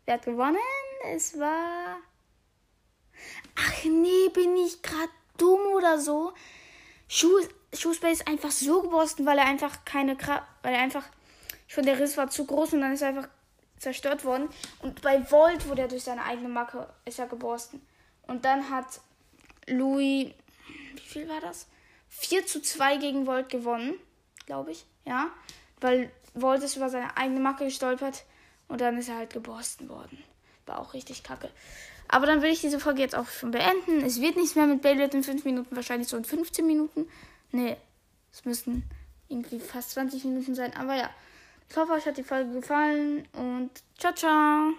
Wer 0.06 0.16
hat 0.16 0.26
gewonnen? 0.26 0.58
Es 1.14 1.38
war. 1.40 1.98
Ach 3.56 3.84
nee, 3.84 4.30
bin 4.34 4.56
ich 4.58 4.82
gerade 4.82 5.10
dumm 5.38 5.60
oder 5.76 6.00
so? 6.00 6.34
Schuh, 7.08 7.40
Schuhspace 7.74 8.20
ist 8.20 8.28
einfach 8.28 8.52
so 8.52 8.82
geborsten, 8.82 9.26
weil 9.26 9.38
er 9.38 9.46
einfach 9.46 9.86
keine 9.86 10.16
Kraft. 10.16 10.44
Weil 10.64 10.74
er 10.74 10.82
einfach. 10.82 11.04
Schon 11.70 11.86
der 11.86 12.00
Riss 12.00 12.16
war 12.16 12.30
zu 12.30 12.46
groß 12.46 12.74
und 12.74 12.82
dann 12.82 12.94
ist 12.94 13.02
er 13.02 13.10
einfach 13.10 13.28
zerstört 13.78 14.24
worden. 14.24 14.48
Und 14.80 15.02
bei 15.02 15.30
Volt 15.30 15.68
wurde 15.68 15.82
er 15.82 15.88
durch 15.90 16.04
seine 16.04 16.24
eigene 16.24 16.48
Marke 16.48 16.88
ist 17.04 17.20
er 17.20 17.28
geborsten. 17.28 17.86
Und 18.26 18.46
dann 18.46 18.70
hat 18.70 19.02
Louis, 19.68 20.34
wie 20.96 21.02
viel 21.02 21.28
war 21.28 21.42
das? 21.42 21.68
4 22.10 22.46
zu 22.46 22.62
2 22.62 22.98
gegen 22.98 23.28
Volt 23.28 23.50
gewonnen, 23.50 23.96
glaube 24.46 24.72
ich, 24.72 24.86
ja. 25.06 25.30
Weil 25.80 26.12
Volt 26.34 26.64
ist 26.64 26.76
über 26.76 26.90
seine 26.90 27.16
eigene 27.18 27.40
Macke 27.40 27.66
gestolpert 27.66 28.24
und 28.68 28.82
dann 28.82 28.98
ist 28.98 29.10
er 29.10 29.18
halt 29.18 29.34
geborsten 29.34 29.90
worden. 29.90 30.24
War 30.66 30.80
auch 30.80 30.94
richtig 30.94 31.24
kacke. 31.24 31.50
Aber 32.08 32.26
dann 32.26 32.42
will 32.42 32.52
ich 32.52 32.62
diese 32.62 32.80
Folge 32.80 33.02
jetzt 33.02 33.16
auch 33.16 33.28
schon 33.28 33.52
beenden. 33.52 34.02
Es 34.06 34.22
wird 34.22 34.38
nichts 34.38 34.56
mehr 34.56 34.66
mit 34.66 34.82
Beyblade 34.82 35.18
in 35.18 35.24
5 35.24 35.44
Minuten, 35.44 35.76
wahrscheinlich 35.76 36.08
so 36.08 36.18
in 36.18 36.26
15 36.26 36.66
Minuten. 36.66 37.10
Nee, 37.52 37.76
es 38.32 38.46
müssten 38.46 38.84
irgendwie 39.28 39.60
fast 39.60 39.92
20 39.92 40.24
Minuten 40.24 40.56
sein. 40.56 40.74
Aber 40.76 40.96
ja, 40.96 41.10
ich 41.70 41.76
hoffe, 41.76 41.94
euch 41.94 42.06
hat 42.06 42.18
die 42.18 42.24
Folge 42.24 42.52
gefallen 42.52 43.28
und 43.34 43.72
ciao, 43.98 44.14
ciao. 44.14 44.78